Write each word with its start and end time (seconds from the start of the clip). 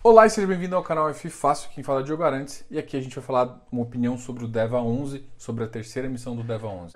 Olá 0.00 0.26
e 0.26 0.30
seja 0.30 0.46
bem-vindo 0.46 0.76
ao 0.76 0.82
canal 0.82 1.10
F 1.10 1.28
Fácil, 1.28 1.70
quem 1.70 1.82
fala 1.82 2.00
é 2.00 2.02
Diogo 2.04 2.22
Arantes, 2.22 2.64
e 2.70 2.78
aqui 2.78 2.96
a 2.96 3.00
gente 3.00 3.16
vai 3.16 3.24
falar 3.24 3.66
uma 3.70 3.82
opinião 3.82 4.16
sobre 4.16 4.44
o 4.44 4.48
DEVA 4.48 4.80
11, 4.80 5.26
sobre 5.36 5.64
a 5.64 5.66
terceira 5.66 6.08
missão 6.08 6.36
do 6.36 6.44
DEVA 6.44 6.68
11. 6.68 6.92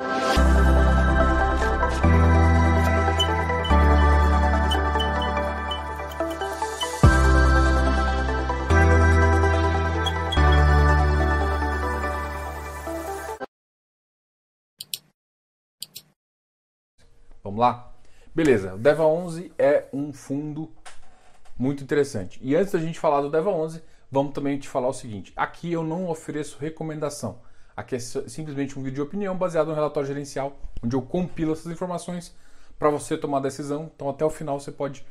Vamos 17.42 17.58
lá? 17.58 17.92
Beleza, 18.32 18.76
o 18.76 18.78
DEVA 18.78 19.04
11 19.04 19.52
é 19.58 19.86
um 19.92 20.12
fundo 20.12 20.72
muito 21.62 21.84
interessante. 21.84 22.40
E 22.42 22.56
antes 22.56 22.72
da 22.72 22.78
gente 22.80 22.98
falar 22.98 23.20
do 23.20 23.30
DEVA 23.30 23.50
11, 23.50 23.80
vamos 24.10 24.32
também 24.32 24.58
te 24.58 24.68
falar 24.68 24.88
o 24.88 24.92
seguinte: 24.92 25.32
aqui 25.36 25.72
eu 25.72 25.84
não 25.84 26.08
ofereço 26.10 26.58
recomendação. 26.58 27.38
Aqui 27.76 27.94
é 27.94 27.98
simplesmente 28.00 28.76
um 28.76 28.82
vídeo 28.82 28.96
de 28.96 29.00
opinião 29.00 29.36
baseado 29.36 29.68
no 29.68 29.74
relatório 29.74 30.08
gerencial, 30.08 30.58
onde 30.82 30.96
eu 30.96 31.00
compilo 31.00 31.52
essas 31.52 31.70
informações 31.72 32.34
para 32.78 32.90
você 32.90 33.16
tomar 33.16 33.38
decisão. 33.38 33.90
Então, 33.94 34.10
até 34.10 34.24
o 34.24 34.28
final, 34.28 34.58
você 34.58 34.72
pode 34.72 35.06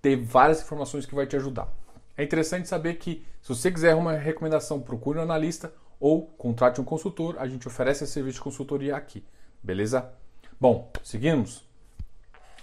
ter 0.00 0.16
várias 0.16 0.62
informações 0.62 1.04
que 1.04 1.14
vai 1.14 1.26
te 1.26 1.36
ajudar. 1.36 1.68
É 2.16 2.24
interessante 2.24 2.66
saber 2.66 2.94
que, 2.94 3.22
se 3.42 3.50
você 3.50 3.70
quiser 3.70 3.94
uma 3.94 4.14
recomendação, 4.14 4.80
procure 4.80 5.18
um 5.18 5.22
analista 5.22 5.72
ou 6.00 6.26
contrate 6.26 6.80
um 6.80 6.84
consultor. 6.84 7.36
A 7.38 7.46
gente 7.46 7.68
oferece 7.68 8.04
esse 8.04 8.14
serviço 8.14 8.38
de 8.38 8.42
consultoria 8.42 8.96
aqui, 8.96 9.22
beleza? 9.62 10.10
Bom, 10.58 10.90
seguimos. 11.04 11.68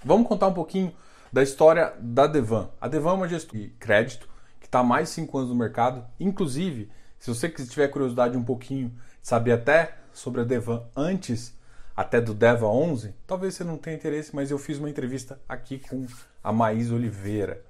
Vamos 0.03 0.27
contar 0.27 0.47
um 0.47 0.53
pouquinho 0.53 0.91
da 1.31 1.43
história 1.43 1.93
da 1.99 2.27
Devan. 2.27 2.69
A 2.79 2.87
Devan 2.87 3.11
é 3.11 3.13
uma 3.13 3.27
gestora 3.27 3.63
de 3.63 3.69
crédito 3.71 4.27
que 4.59 4.65
está 4.65 4.79
há 4.79 4.83
mais 4.83 5.09
de 5.09 5.15
5 5.15 5.37
anos 5.37 5.49
no 5.49 5.55
mercado. 5.55 6.05
Inclusive, 6.19 6.89
se 7.19 7.29
você 7.29 7.49
tiver 7.49 7.87
curiosidade 7.89 8.37
um 8.37 8.43
pouquinho 8.43 8.89
de 8.89 9.27
saber 9.27 9.53
até 9.53 9.95
sobre 10.13 10.41
a 10.41 10.43
Devan 10.43 10.83
antes 10.95 11.55
até 11.95 12.21
do 12.21 12.33
Deva 12.33 12.67
11, 12.67 13.15
talvez 13.25 13.55
você 13.55 13.63
não 13.63 13.75
tenha 13.75 13.95
interesse, 13.95 14.35
mas 14.35 14.51
eu 14.51 14.59
fiz 14.59 14.77
uma 14.77 14.89
entrevista 14.89 15.41
aqui 15.49 15.79
com 15.79 16.05
a 16.43 16.53
Maís 16.53 16.91
Oliveira 16.91 17.63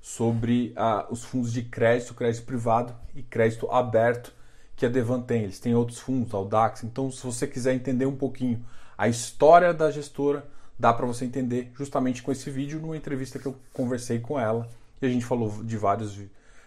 sobre 0.00 0.74
uh, 0.76 1.12
os 1.12 1.22
fundos 1.22 1.52
de 1.52 1.62
crédito, 1.62 2.14
crédito 2.14 2.44
privado 2.44 2.94
e 3.14 3.22
crédito 3.22 3.70
aberto 3.70 4.34
que 4.74 4.86
a 4.86 4.88
Devan 4.88 5.20
tem. 5.20 5.44
Eles 5.44 5.60
têm 5.60 5.74
outros 5.74 6.00
fundos, 6.00 6.34
Audax. 6.34 6.82
Então, 6.82 7.12
se 7.12 7.24
você 7.24 7.46
quiser 7.46 7.74
entender 7.74 8.06
um 8.06 8.16
pouquinho 8.16 8.64
a 8.98 9.08
história 9.08 9.72
da 9.72 9.90
gestora, 9.90 10.44
dá 10.80 10.94
para 10.94 11.04
você 11.04 11.26
entender 11.26 11.70
justamente 11.76 12.22
com 12.22 12.32
esse 12.32 12.50
vídeo, 12.50 12.80
numa 12.80 12.96
entrevista 12.96 13.38
que 13.38 13.46
eu 13.46 13.54
conversei 13.70 14.18
com 14.18 14.40
ela 14.40 14.66
e 15.00 15.06
a 15.06 15.08
gente 15.10 15.24
falou 15.24 15.62
de 15.62 15.76
vários 15.76 16.14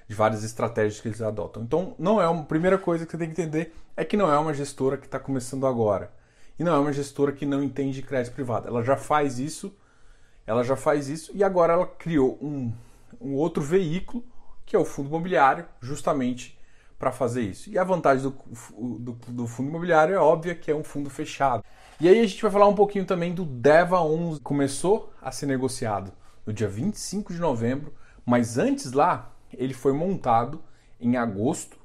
de 0.06 0.14
várias 0.14 0.44
estratégias 0.44 1.00
que 1.02 1.08
eles 1.08 1.22
adotam. 1.22 1.64
Então, 1.64 1.96
não 1.98 2.22
é 2.22 2.28
uma 2.28 2.44
primeira 2.44 2.78
coisa 2.78 3.06
que 3.06 3.12
você 3.12 3.18
tem 3.18 3.32
que 3.32 3.42
entender 3.42 3.74
é 3.98 4.06
que 4.06 4.18
não 4.18 4.32
é 4.32 4.38
uma 4.38 4.54
gestora 4.54 4.98
que 4.98 5.06
está 5.06 5.18
começando 5.18 5.66
agora 5.66 6.12
e 6.60 6.64
não 6.64 6.76
é 6.76 6.78
uma 6.78 6.94
gestora 6.94 7.32
que 7.32 7.46
não 7.46 7.64
entende 7.64 8.02
crédito 8.02 8.34
privado. 8.34 8.68
Ela 8.68 8.84
já 8.84 8.96
faz 8.96 9.40
isso, 9.40 9.74
ela 10.46 10.64
já 10.64 10.76
faz 10.76 11.08
isso 11.08 11.32
e 11.34 11.44
agora 11.44 11.74
ela 11.74 11.88
criou 11.88 12.38
um, 12.42 12.72
um 13.20 13.34
outro 13.34 13.64
veículo 13.64 14.24
que 14.66 14.76
é 14.76 14.80
o 14.80 14.86
fundo 14.86 15.10
imobiliário, 15.10 15.66
justamente 15.82 16.60
para 17.00 17.12
fazer 17.12 17.42
isso. 17.42 17.70
E 17.70 17.78
a 17.78 17.84
vantagem 17.84 18.24
do, 18.24 18.36
do, 19.00 19.12
do, 19.28 19.48
fundo 19.48 19.70
imobiliário 19.70 20.16
é 20.16 20.20
óbvia 20.20 20.56
que 20.56 20.72
é 20.72 20.76
um 20.76 20.84
fundo 20.84 21.10
fechado. 21.10 21.64
E 22.02 22.10
aí 22.10 22.20
a 22.20 22.26
gente 22.26 22.42
vai 22.42 22.52
falar 22.52 22.68
um 22.68 22.76
pouquinho 22.76 23.06
também 23.06 23.34
do 23.34 23.46
DEVA 23.46 24.02
11. 24.02 24.40
Começou 24.42 25.14
a 25.22 25.32
ser 25.32 25.46
negociado 25.46 26.12
no 26.46 26.52
dia 26.52 26.68
25 26.68 27.32
de 27.32 27.40
novembro, 27.40 27.94
mas 28.26 28.58
antes 28.58 28.92
lá 28.92 29.32
ele 29.54 29.74
foi 29.74 29.94
montado 29.94 30.62
em 31.00 31.16
agosto, 31.18 31.78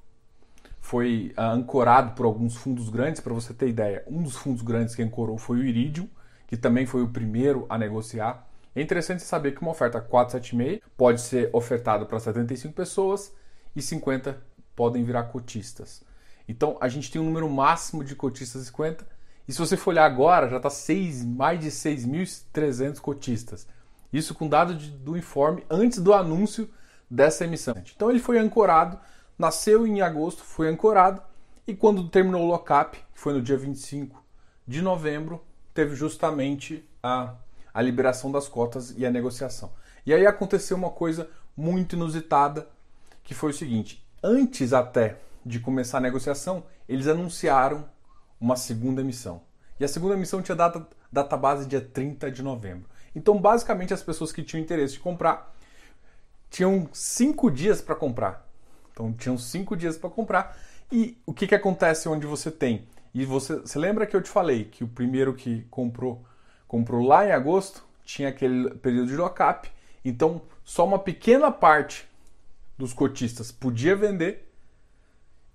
foi 0.81 1.35
uh, 1.37 1.43
ancorado 1.43 2.13
por 2.13 2.25
alguns 2.25 2.57
fundos 2.57 2.89
grandes, 2.89 3.21
para 3.21 3.35
você 3.35 3.53
ter 3.53 3.69
ideia. 3.69 4.03
Um 4.07 4.23
dos 4.23 4.37
fundos 4.37 4.63
grandes 4.63 4.95
que 4.95 5.03
ancorou 5.03 5.37
foi 5.37 5.59
o 5.59 5.65
Iridium, 5.65 6.09
que 6.47 6.57
também 6.57 6.87
foi 6.87 7.03
o 7.03 7.09
primeiro 7.09 7.67
a 7.69 7.77
negociar. 7.77 8.49
É 8.75 8.81
interessante 8.81 9.23
saber 9.23 9.55
que 9.55 9.61
uma 9.61 9.73
oferta 9.73 10.01
476 10.01 10.81
pode 10.97 11.21
ser 11.21 11.51
ofertada 11.53 12.07
para 12.07 12.19
75 12.19 12.73
pessoas 12.73 13.33
e 13.77 13.83
50 13.83 14.41
podem 14.75 15.05
virar 15.05 15.25
cotistas. 15.25 16.03
Então 16.49 16.79
a 16.81 16.89
gente 16.89 17.11
tem 17.11 17.21
um 17.21 17.25
número 17.27 17.49
máximo 17.51 18.03
de 18.03 18.15
cotistas 18.15 18.67
50 18.69 19.18
e 19.49 19.53
se 19.53 19.59
você 19.59 19.79
for 19.79 19.93
olhar 19.93 20.05
agora, 20.05 20.47
já 20.47 20.59
está 20.59 20.69
mais 21.27 21.59
de 21.59 21.69
6.300 21.69 23.01
cotistas. 23.01 23.67
Isso 24.13 24.35
com 24.35 24.47
dado 24.47 24.75
de, 24.75 24.91
do 24.91 25.17
informe 25.17 25.65
antes 25.71 26.01
do 26.01 26.13
anúncio 26.13 26.69
dessa 27.11 27.45
emissão. 27.45 27.75
Então 27.97 28.11
ele 28.11 28.19
foi 28.19 28.39
ancorado, 28.39 29.01
nasceu 29.39 29.87
em 29.87 30.03
agosto, 30.03 30.45
foi 30.45 30.69
ancorado 30.69 31.23
e 31.67 31.75
quando 31.75 32.09
terminou 32.09 32.43
o 32.43 32.47
lockup, 32.47 32.99
que 32.99 33.21
foi 33.21 33.33
no 33.33 33.41
dia 33.41 33.57
25 33.57 34.23
de 34.67 34.83
novembro, 34.83 35.43
teve 35.73 35.95
justamente 35.95 36.87
a, 37.03 37.35
a 37.73 37.81
liberação 37.81 38.31
das 38.31 38.49
cotas 38.49 38.95
e 38.99 39.07
a 39.07 39.11
negociação. 39.11 39.73
E 40.05 40.13
aí 40.13 40.27
aconteceu 40.27 40.77
uma 40.77 40.91
coisa 40.91 41.29
muito 41.57 41.97
inusitada, 41.97 42.69
que 43.23 43.35
foi 43.35 43.51
o 43.51 43.55
seguinte: 43.55 44.07
antes 44.23 44.75
até 44.75 45.17
de 45.45 45.59
começar 45.59 45.99
a 45.99 46.03
negociação, 46.03 46.65
eles 46.87 47.07
anunciaram 47.07 47.85
uma 48.41 48.57
segunda 48.57 49.01
emissão. 49.01 49.43
E 49.79 49.85
a 49.85 49.89
segunda 49.89 50.15
emissão 50.15 50.43
tinha 50.43 50.57
data, 50.57 50.87
data 51.11 51.37
base 51.37 51.67
dia 51.67 51.81
30 51.81 52.31
de 52.31 52.43
novembro. 52.43 52.89
Então, 53.15 53.41
basicamente, 53.41 53.95
as 53.95 54.03
pessoas 54.03 54.33
que 54.33 54.43
tinham 54.43 54.63
interesse 54.63 54.95
de 54.95 55.01
comprar 55.01 55.55
tinham 56.51 56.89
cinco 56.93 57.51
dias 57.51 57.81
para 57.81 57.95
comprar. 57.95 58.49
Então, 58.93 59.13
tinham 59.13 59.37
cinco 59.37 59.77
dias 59.77 59.97
para 59.97 60.11
comprar. 60.11 60.57
E 60.91 61.17
o 61.27 61.33
que, 61.33 61.47
que 61.47 61.55
acontece 61.55 62.09
onde 62.09 62.27
você 62.27 62.51
tem? 62.51 62.89
E 63.15 63.25
você, 63.25 63.57
você 63.57 63.79
lembra 63.79 64.07
que 64.07 64.17
eu 64.17 64.23
te 64.23 64.31
falei 64.31 64.65
que 64.65 64.83
o 64.85 64.89
primeiro 64.89 65.35
que 65.35 65.67
comprou 65.71 66.25
comprou 66.67 67.05
lá 67.05 67.27
em 67.27 67.33
agosto 67.33 67.83
tinha 68.05 68.29
aquele 68.29 68.71
período 68.77 69.09
de 69.09 69.17
lockup. 69.17 69.71
Então, 70.05 70.43
só 70.65 70.87
uma 70.87 70.99
pequena 70.99 71.51
parte 71.51 72.07
dos 72.77 72.93
cotistas 72.93 73.51
podia 73.51 73.97
vender 73.97 74.48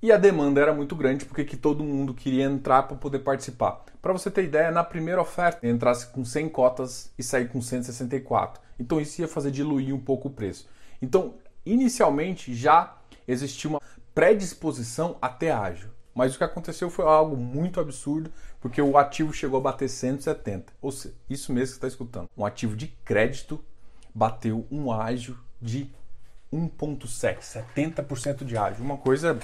e 0.03 0.12
a 0.12 0.18
demanda 0.18 0.59
era 0.59 0.74
muito 0.74 0.97
grande 0.97 1.24
porque 1.24 1.46
que 1.46 1.56
todo 1.56 1.81
mundo 1.81 2.14
queria 2.14 2.44
entrar 2.44 2.84
para 2.84 2.97
poder 2.97 3.19
participar. 3.19 3.86
Para 4.02 4.12
você 4.12 4.30
ter 4.30 4.44
ideia, 4.44 4.69
na 4.69 4.84
primeira 4.84 5.22
oferta 5.22 5.66
entrasse 5.66 6.08
com 6.08 6.25
100 6.25 6.50
cotas 6.50 7.09
e 7.18 7.24
sair 7.24 7.47
com 7.47 7.62
164. 7.62 8.62
Então 8.78 9.00
isso 9.00 9.22
ia 9.22 9.30
fazer 9.30 9.50
diluir 9.50 9.96
um 9.96 10.00
pouco 10.00 10.28
o 10.28 10.31
preço. 10.31 10.68
Então, 11.02 11.36
inicialmente 11.66 12.53
já 12.53 12.97
existia 13.25 13.69
uma 13.69 13.80
predisposição 14.13 15.16
até 15.22 15.52
ágil. 15.52 15.90
Mas 16.13 16.36
o 16.36 16.38
que 16.38 16.44
aconteceu 16.44 16.90
foi 16.90 17.06
algo 17.06 17.38
muito 17.38 17.80
absurdo, 17.80 18.30
porque 18.59 18.81
o 18.81 18.97
ativo 18.97 19.31
chegou 19.31 19.58
a 19.58 19.63
bater 19.63 19.88
170. 19.88 20.74
Ou 20.81 20.92
seja, 20.92 21.16
isso 21.30 21.53
mesmo 21.53 21.68
que 21.68 21.72
você 21.72 21.78
está 21.78 21.88
escutando. 21.88 22.30
Um 22.38 22.46
ativo 22.46 22.75
de 22.75 22.88
crédito 23.06 23.63
bateu 24.13 24.68
um 24.69 24.92
ágio 24.92 25.40
de 25.62 25.90
1,7, 26.52 27.40
70% 27.40 28.44
de 28.44 28.58
ágio. 28.58 28.84
Uma 28.84 28.97
coisa 28.97 29.40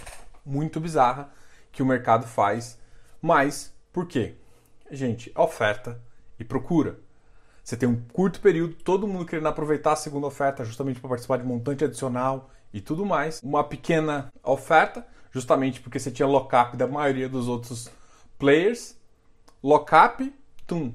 muito 0.49 0.79
bizarra 0.79 1.31
que 1.71 1.83
o 1.83 1.85
mercado 1.85 2.25
faz. 2.27 2.77
Mas 3.21 3.73
por 3.93 4.07
quê? 4.07 4.35
Gente, 4.89 5.31
oferta 5.35 6.01
e 6.39 6.43
procura. 6.43 6.99
Você 7.63 7.77
tem 7.77 7.87
um 7.87 8.01
curto 8.11 8.39
período, 8.41 8.73
todo 8.73 9.07
mundo 9.07 9.25
querendo 9.25 9.47
aproveitar 9.47 9.93
a 9.93 9.95
segunda 9.95 10.25
oferta 10.25 10.65
justamente 10.65 10.99
para 10.99 11.09
participar 11.09 11.37
de 11.37 11.45
montante 11.45 11.83
adicional 11.83 12.49
e 12.73 12.81
tudo 12.81 13.05
mais. 13.05 13.39
Uma 13.43 13.63
pequena 13.63 14.33
oferta, 14.43 15.05
justamente 15.31 15.79
porque 15.79 15.99
você 15.99 16.09
tinha 16.09 16.27
lockup 16.27 16.75
da 16.75 16.87
maioria 16.87 17.29
dos 17.29 17.47
outros 17.47 17.91
players. 18.39 18.97
Lockup, 19.61 20.33
tum, 20.65 20.93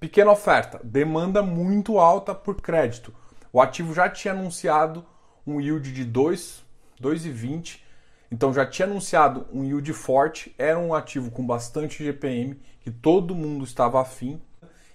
pequena 0.00 0.32
oferta, 0.32 0.80
demanda 0.82 1.42
muito 1.42 1.98
alta 2.00 2.34
por 2.34 2.60
crédito. 2.60 3.14
O 3.52 3.60
ativo 3.60 3.94
já 3.94 4.08
tinha 4.08 4.34
anunciado 4.34 5.04
um 5.46 5.60
yield 5.60 5.92
de 5.92 6.04
2, 6.04 6.64
2,20. 7.00 7.85
Então 8.30 8.52
já 8.52 8.66
tinha 8.66 8.86
anunciado 8.86 9.46
um 9.52 9.64
yield 9.64 9.92
forte, 9.92 10.54
era 10.58 10.78
um 10.78 10.94
ativo 10.94 11.30
com 11.30 11.46
bastante 11.46 12.04
GPM, 12.04 12.58
que 12.80 12.90
todo 12.90 13.34
mundo 13.34 13.64
estava 13.64 14.00
afim. 14.00 14.40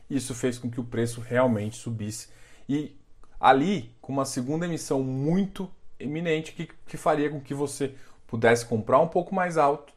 Isso 0.09 0.35
fez 0.35 0.59
com 0.59 0.69
que 0.69 0.79
o 0.79 0.83
preço 0.83 1.21
realmente 1.21 1.77
subisse. 1.77 2.29
E 2.67 2.95
ali, 3.39 3.95
com 4.01 4.11
uma 4.11 4.25
segunda 4.25 4.65
emissão 4.65 5.01
muito 5.01 5.69
eminente, 5.99 6.51
que, 6.53 6.69
que 6.85 6.97
faria 6.97 7.29
com 7.29 7.39
que 7.39 7.53
você 7.53 7.95
pudesse 8.27 8.65
comprar 8.65 8.99
um 8.99 9.07
pouco 9.07 9.33
mais 9.33 9.57
alto, 9.57 9.93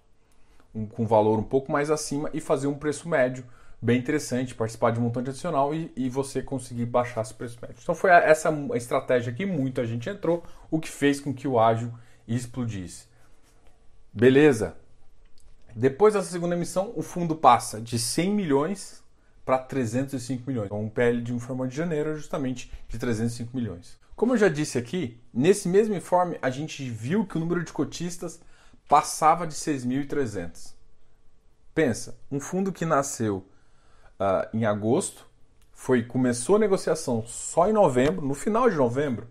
um, 0.75 0.87
com 0.87 1.07
valor 1.07 1.39
um 1.39 1.45
pouco 1.45 1.71
mais 1.71 1.91
acima 1.91 2.31
e 2.33 2.41
fazer 2.41 2.67
um 2.67 2.75
preço 2.75 3.09
médio 3.09 3.45
bem 3.81 3.99
interessante, 3.99 4.55
participar 4.55 4.93
de 4.93 4.99
um 4.99 5.03
montante 5.03 5.31
adicional 5.31 5.75
e, 5.75 5.93
e 5.95 6.09
você 6.09 6.43
conseguir 6.43 6.87
baixar 6.87 7.21
esse 7.21 7.35
preço 7.35 7.59
médio. 7.61 7.77
Então 7.83 7.95
foi 7.95 8.11
essa 8.11 8.51
estratégia 8.75 9.33
que 9.33 9.45
muita 9.45 9.85
gente 9.85 10.09
entrou, 10.09 10.43
o 10.71 10.81
que 10.81 10.89
fez 10.89 11.21
com 11.21 11.35
que 11.35 11.47
o 11.47 11.59
ágil 11.61 11.93
explodisse. 12.27 13.07
Beleza. 14.15 14.77
Depois 15.75 16.15
dessa 16.15 16.31
segunda 16.31 16.55
emissão, 16.55 16.93
o 16.95 17.03
fundo 17.03 17.35
passa 17.35 17.81
de 17.81 17.99
100 17.99 18.31
milhões 18.31 19.03
para 19.45 19.59
305 19.59 20.45
milhões. 20.47 20.67
Então, 20.67 20.81
um 20.81 20.89
PL 20.89 21.21
de 21.21 21.35
um 21.35 21.41
forma 21.41 21.67
de 21.67 21.75
janeiro 21.75 22.11
é 22.11 22.15
justamente 22.15 22.73
de 22.89 22.97
305 22.97 23.51
milhões. 23.57 23.99
Como 24.15 24.33
eu 24.33 24.37
já 24.37 24.49
disse 24.49 24.79
aqui, 24.79 25.21
nesse 25.33 25.69
mesmo 25.69 25.97
informe 25.97 26.39
a 26.41 26.49
gente 26.49 26.89
viu 26.89 27.27
que 27.27 27.37
o 27.37 27.41
número 27.41 27.65
de 27.65 27.73
cotistas 27.73 28.41
passava 28.89 29.49
de 29.49 29.55
6.300. 29.55 30.75
Pensa, 31.75 32.17
um 32.31 32.39
fundo 32.39 32.73
que 32.73 32.85
nasceu 32.85 33.39
uh, 34.21 34.57
em 34.57 34.65
agosto, 34.65 35.27
foi 35.73 36.05
começou 36.05 36.55
a 36.55 36.61
negociação 36.61 37.27
só 37.27 37.69
em 37.69 37.73
novembro, 37.73 38.25
no 38.25 38.35
final 38.35 38.71
de 38.71 38.77
novembro, 38.77 39.27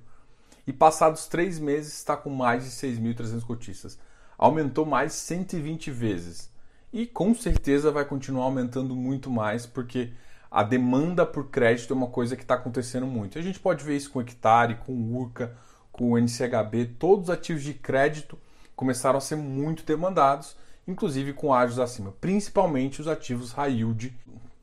e 0.68 0.74
passados 0.74 1.26
três 1.26 1.58
meses 1.58 1.94
está 1.94 2.18
com 2.18 2.30
mais 2.30 2.66
de 2.66 2.72
6.300 2.72 3.46
cotistas. 3.46 3.98
Aumentou 4.38 4.86
mais 4.86 5.14
120 5.14 5.92
vezes. 5.92 6.52
E 6.92 7.06
com 7.06 7.34
certeza 7.34 7.92
vai 7.92 8.06
continuar 8.06 8.46
aumentando 8.46 8.96
muito 8.96 9.30
mais, 9.30 9.66
porque 9.66 10.12
a 10.52 10.62
demanda 10.62 11.26
por 11.26 11.50
crédito 11.50 11.94
é 11.94 11.96
uma 11.96 12.08
coisa 12.08 12.36
que 12.36 12.44
está 12.44 12.54
acontecendo 12.54 13.08
muito. 13.08 13.40
A 13.40 13.42
gente 13.42 13.60
pode 13.60 13.84
ver 13.84 13.98
isso 13.98 14.12
com 14.12 14.20
o 14.20 14.22
Hectare, 14.22 14.76
com 14.76 14.94
o 14.94 15.18
Urca, 15.18 15.58
com 15.92 16.12
o 16.12 16.18
NCHB, 16.18 16.96
todos 17.00 17.26
os 17.26 17.30
ativos 17.30 17.64
de 17.64 17.74
crédito 17.74 18.38
começaram 18.76 19.18
a 19.18 19.22
ser 19.22 19.36
muito 19.36 19.86
demandados, 19.86 20.58
inclusive 20.88 21.34
com 21.34 21.54
ágios 21.54 21.80
acima, 21.80 22.12
principalmente 22.20 23.00
os 23.00 23.08
ativos 23.08 23.52
high 23.52 23.72
yield. 23.72 24.14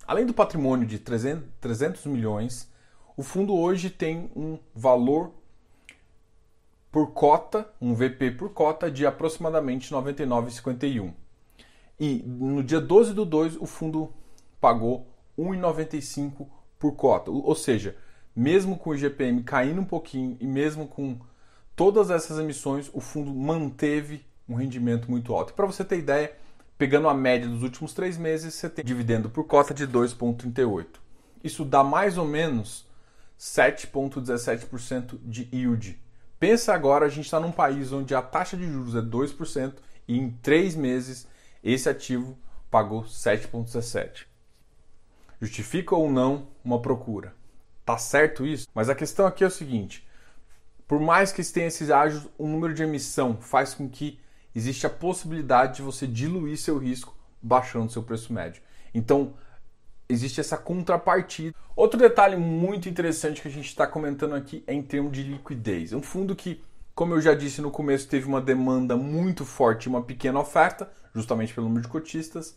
Além 0.06 0.26
do 0.26 0.34
patrimônio 0.34 0.86
de 0.86 0.98
300, 0.98 1.48
300 1.60 2.06
milhões, 2.06 2.68
o 3.16 3.22
fundo 3.22 3.54
hoje 3.54 3.90
tem 3.90 4.30
um 4.34 4.58
valor 4.74 5.32
por 6.90 7.12
cota, 7.12 7.70
um 7.80 7.94
VP 7.94 8.32
por 8.32 8.50
cota 8.50 8.90
de 8.90 9.06
aproximadamente 9.06 9.92
99,51. 9.92 11.12
E 11.98 12.22
no 12.26 12.62
dia 12.62 12.80
12 12.80 13.12
do 13.12 13.24
2 13.24 13.56
o 13.56 13.66
fundo 13.66 14.12
pagou 14.60 15.06
1,95 15.38 16.46
por 16.78 16.92
cota. 16.92 17.30
Ou 17.30 17.54
seja, 17.54 17.96
mesmo 18.34 18.76
com 18.76 18.90
o 18.90 18.94
IGPM 18.94 19.42
caindo 19.42 19.80
um 19.80 19.84
pouquinho 19.84 20.36
e 20.40 20.46
mesmo 20.46 20.88
com 20.88 21.18
todas 21.76 22.10
essas 22.10 22.38
emissões, 22.38 22.90
o 22.92 23.00
fundo 23.00 23.32
manteve 23.32 24.24
um 24.48 24.54
rendimento 24.54 25.10
muito 25.10 25.32
alto. 25.32 25.54
Para 25.54 25.66
você 25.66 25.84
ter 25.84 25.98
ideia, 25.98 26.32
pegando 26.76 27.08
a 27.08 27.14
média 27.14 27.48
dos 27.48 27.62
últimos 27.62 27.92
três 27.92 28.16
meses, 28.18 28.54
você 28.54 28.68
tem 28.68 28.84
dividendo 28.84 29.30
por 29.30 29.44
cota 29.44 29.72
de 29.72 29.86
2,38. 29.86 30.86
Isso 31.44 31.64
dá 31.64 31.84
mais 31.84 32.18
ou 32.18 32.26
menos 32.26 32.86
7,17% 33.38 35.18
de 35.22 35.48
yield. 35.52 35.98
Pensa 36.40 36.72
agora, 36.72 37.04
a 37.04 37.08
gente 37.10 37.26
está 37.26 37.38
num 37.38 37.52
país 37.52 37.92
onde 37.92 38.14
a 38.14 38.22
taxa 38.22 38.56
de 38.56 38.66
juros 38.66 38.96
é 38.96 39.02
2% 39.02 39.74
e 40.08 40.18
em 40.18 40.30
três 40.30 40.74
meses 40.74 41.28
esse 41.62 41.86
ativo 41.86 42.36
pagou 42.70 43.04
7,17. 43.04 44.24
Justifica 45.38 45.94
ou 45.94 46.10
não 46.10 46.48
uma 46.64 46.80
procura? 46.80 47.34
Tá 47.84 47.98
certo 47.98 48.46
isso? 48.46 48.66
Mas 48.74 48.88
a 48.88 48.94
questão 48.94 49.26
aqui 49.26 49.44
é 49.44 49.48
o 49.48 49.50
seguinte: 49.50 50.08
por 50.88 50.98
mais 50.98 51.30
que 51.30 51.44
tenha 51.44 51.66
esses 51.66 51.90
ágios, 51.90 52.26
o 52.38 52.48
número 52.48 52.72
de 52.72 52.84
emissão 52.84 53.36
faz 53.36 53.74
com 53.74 53.86
que 53.86 54.18
existe 54.54 54.86
a 54.86 54.90
possibilidade 54.90 55.76
de 55.76 55.82
você 55.82 56.06
diluir 56.06 56.56
seu 56.56 56.78
risco 56.78 57.14
baixando 57.42 57.92
seu 57.92 58.02
preço 58.02 58.32
médio. 58.32 58.62
Então, 58.94 59.34
existe 60.10 60.40
essa 60.40 60.56
contrapartida. 60.56 61.54
Outro 61.76 61.98
detalhe 61.98 62.36
muito 62.36 62.88
interessante 62.88 63.40
que 63.40 63.48
a 63.48 63.50
gente 63.50 63.68
está 63.68 63.86
comentando 63.86 64.34
aqui 64.34 64.62
é 64.66 64.74
em 64.74 64.82
termos 64.82 65.12
de 65.12 65.22
liquidez. 65.22 65.92
Um 65.92 66.02
fundo 66.02 66.34
que, 66.36 66.62
como 66.94 67.14
eu 67.14 67.20
já 67.20 67.34
disse 67.34 67.60
no 67.60 67.70
começo, 67.70 68.08
teve 68.08 68.26
uma 68.26 68.40
demanda 68.40 68.96
muito 68.96 69.44
forte 69.44 69.84
e 69.84 69.88
uma 69.88 70.02
pequena 70.02 70.40
oferta, 70.40 70.90
justamente 71.14 71.54
pelo 71.54 71.66
número 71.66 71.82
de 71.82 71.88
cotistas 71.88 72.56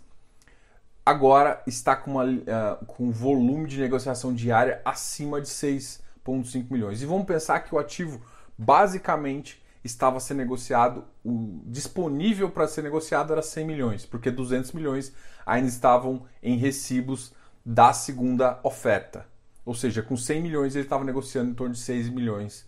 agora 1.06 1.62
está 1.68 1.96
com, 1.96 2.12
uma, 2.12 2.26
uh, 2.26 2.86
com 2.86 3.06
um 3.06 3.12
volume 3.12 3.68
de 3.68 3.80
negociação 3.80 4.34
diária 4.34 4.82
acima 4.86 5.42
de 5.42 5.48
6,5 5.48 6.72
milhões. 6.72 7.02
E 7.02 7.06
vamos 7.06 7.26
pensar 7.26 7.60
que 7.60 7.76
o 7.76 7.80
ativo 7.80 8.22
basicamente 8.58 9.62
estava 9.84 10.20
ser 10.20 10.36
negociado, 10.36 11.04
o 11.26 11.62
disponível 11.66 12.50
para 12.50 12.68
ser 12.68 12.84
negociado 12.84 13.34
era 13.34 13.42
100 13.42 13.66
milhões, 13.66 14.06
porque 14.06 14.32
200 14.32 14.72
milhões 14.72 15.14
ainda 15.46 15.68
estavam 15.68 16.26
em 16.42 16.56
recibos 16.56 17.34
da 17.66 17.94
segunda 17.94 18.60
oferta. 18.64 19.26
Ou 19.66 19.74
seja, 19.74 20.02
com 20.02 20.18
100 20.18 20.42
milhões 20.42 20.76
ele 20.76 20.86
estava 20.86 21.04
negociando 21.04 21.52
em 21.52 21.54
torno 21.54 21.74
de 21.74 21.80
6 21.80 22.10
milhões 22.10 22.68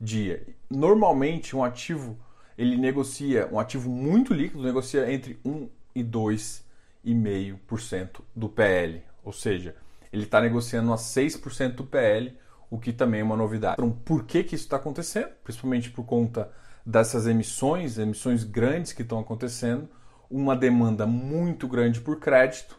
dia. 0.00 0.46
Normalmente 0.68 1.56
um 1.56 1.64
ativo 1.64 2.18
ele 2.56 2.76
negocia, 2.76 3.48
um 3.50 3.58
ativo 3.58 3.90
muito 3.90 4.32
líquido 4.32 4.62
negocia 4.62 5.10
entre 5.12 5.38
1 5.44 5.68
e 5.94 6.02
2 6.02 6.64
6,5% 7.04 8.20
do 8.34 8.48
PL. 8.48 9.02
Ou 9.22 9.32
seja, 9.32 9.76
ele 10.12 10.24
está 10.24 10.40
negociando 10.40 10.92
a 10.92 10.96
6% 10.96 11.74
do 11.74 11.84
PL, 11.84 12.36
o 12.70 12.78
que 12.78 12.92
também 12.92 13.20
é 13.20 13.24
uma 13.24 13.36
novidade. 13.36 13.76
Então, 13.78 13.90
por 13.90 14.24
que, 14.24 14.42
que 14.42 14.54
isso 14.54 14.64
está 14.64 14.76
acontecendo? 14.76 15.30
Principalmente 15.44 15.90
por 15.90 16.04
conta 16.04 16.50
dessas 16.84 17.26
emissões, 17.26 17.98
emissões 17.98 18.42
grandes 18.44 18.92
que 18.92 19.02
estão 19.02 19.18
acontecendo, 19.18 19.88
uma 20.30 20.56
demanda 20.56 21.06
muito 21.06 21.68
grande 21.68 22.00
por 22.00 22.18
crédito 22.18 22.78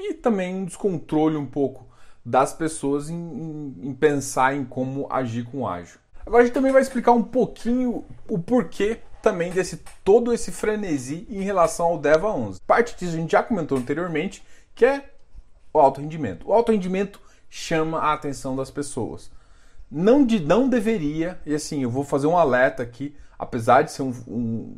e 0.00 0.14
também 0.14 0.54
um 0.54 0.64
descontrole 0.64 1.36
um 1.36 1.46
pouco 1.46 1.86
das 2.24 2.52
pessoas 2.52 3.10
em, 3.10 3.14
em, 3.14 3.88
em 3.88 3.94
pensar 3.94 4.54
em 4.54 4.64
como 4.64 5.06
agir 5.10 5.44
com 5.44 5.60
o 5.60 5.68
ágil. 5.68 5.98
Agora 6.24 6.42
a 6.42 6.46
gente 6.46 6.54
também 6.54 6.72
vai 6.72 6.82
explicar 6.82 7.12
um 7.12 7.22
pouquinho 7.22 8.04
o 8.28 8.38
porquê 8.38 9.00
também 9.22 9.50
desse 9.50 9.82
todo 10.04 10.32
esse 10.32 10.50
frenesi 10.50 11.26
em 11.28 11.42
relação 11.42 11.86
ao 11.86 11.98
DEVA 11.98 12.28
11. 12.28 12.60
Parte 12.66 12.96
disso 12.96 13.14
a 13.14 13.20
gente 13.20 13.32
já 13.32 13.42
comentou 13.42 13.78
anteriormente, 13.78 14.42
que 14.74 14.84
é 14.84 15.10
o 15.72 15.78
alto 15.78 16.00
rendimento. 16.00 16.48
O 16.48 16.52
alto 16.52 16.72
rendimento 16.72 17.20
chama 17.48 17.98
a 17.98 18.12
atenção 18.12 18.56
das 18.56 18.70
pessoas. 18.70 19.30
Não, 19.90 20.24
de, 20.24 20.40
não 20.40 20.68
deveria, 20.68 21.40
e 21.44 21.54
assim, 21.54 21.82
eu 21.82 21.90
vou 21.90 22.04
fazer 22.04 22.26
um 22.26 22.38
alerta 22.38 22.82
aqui, 22.82 23.14
apesar 23.38 23.82
de 23.82 23.90
ser 23.90 24.02
um, 24.02 24.14
um 24.28 24.76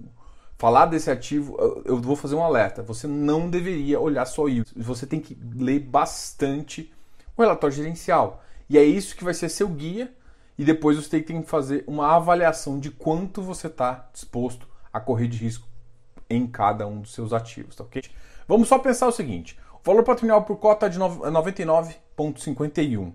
falar 0.62 0.86
desse 0.86 1.10
ativo, 1.10 1.56
eu 1.84 2.00
vou 2.00 2.14
fazer 2.14 2.36
um 2.36 2.44
alerta. 2.44 2.84
Você 2.84 3.08
não 3.08 3.50
deveria 3.50 3.98
olhar 3.98 4.24
só 4.24 4.46
isso. 4.46 4.72
Você 4.76 5.04
tem 5.04 5.18
que 5.18 5.36
ler 5.56 5.80
bastante 5.80 6.94
o 7.36 7.42
relatório 7.42 7.74
gerencial. 7.74 8.44
E 8.70 8.78
é 8.78 8.84
isso 8.84 9.16
que 9.16 9.24
vai 9.24 9.34
ser 9.34 9.48
seu 9.48 9.66
guia 9.66 10.14
e 10.56 10.64
depois 10.64 10.96
você 10.96 11.20
tem 11.20 11.42
que 11.42 11.50
fazer 11.50 11.82
uma 11.84 12.14
avaliação 12.14 12.78
de 12.78 12.92
quanto 12.92 13.42
você 13.42 13.66
está 13.66 14.08
disposto 14.12 14.68
a 14.92 15.00
correr 15.00 15.26
de 15.26 15.36
risco 15.36 15.66
em 16.30 16.46
cada 16.46 16.86
um 16.86 17.00
dos 17.00 17.12
seus 17.12 17.32
ativos, 17.32 17.74
tá 17.74 17.82
ok? 17.82 18.00
Vamos 18.46 18.68
só 18.68 18.78
pensar 18.78 19.08
o 19.08 19.12
seguinte: 19.12 19.58
o 19.74 19.80
valor 19.84 20.04
patrimonial 20.04 20.44
por 20.44 20.58
cota 20.58 20.86
é 20.86 20.88
de 20.88 20.96
99,51. 20.96 23.12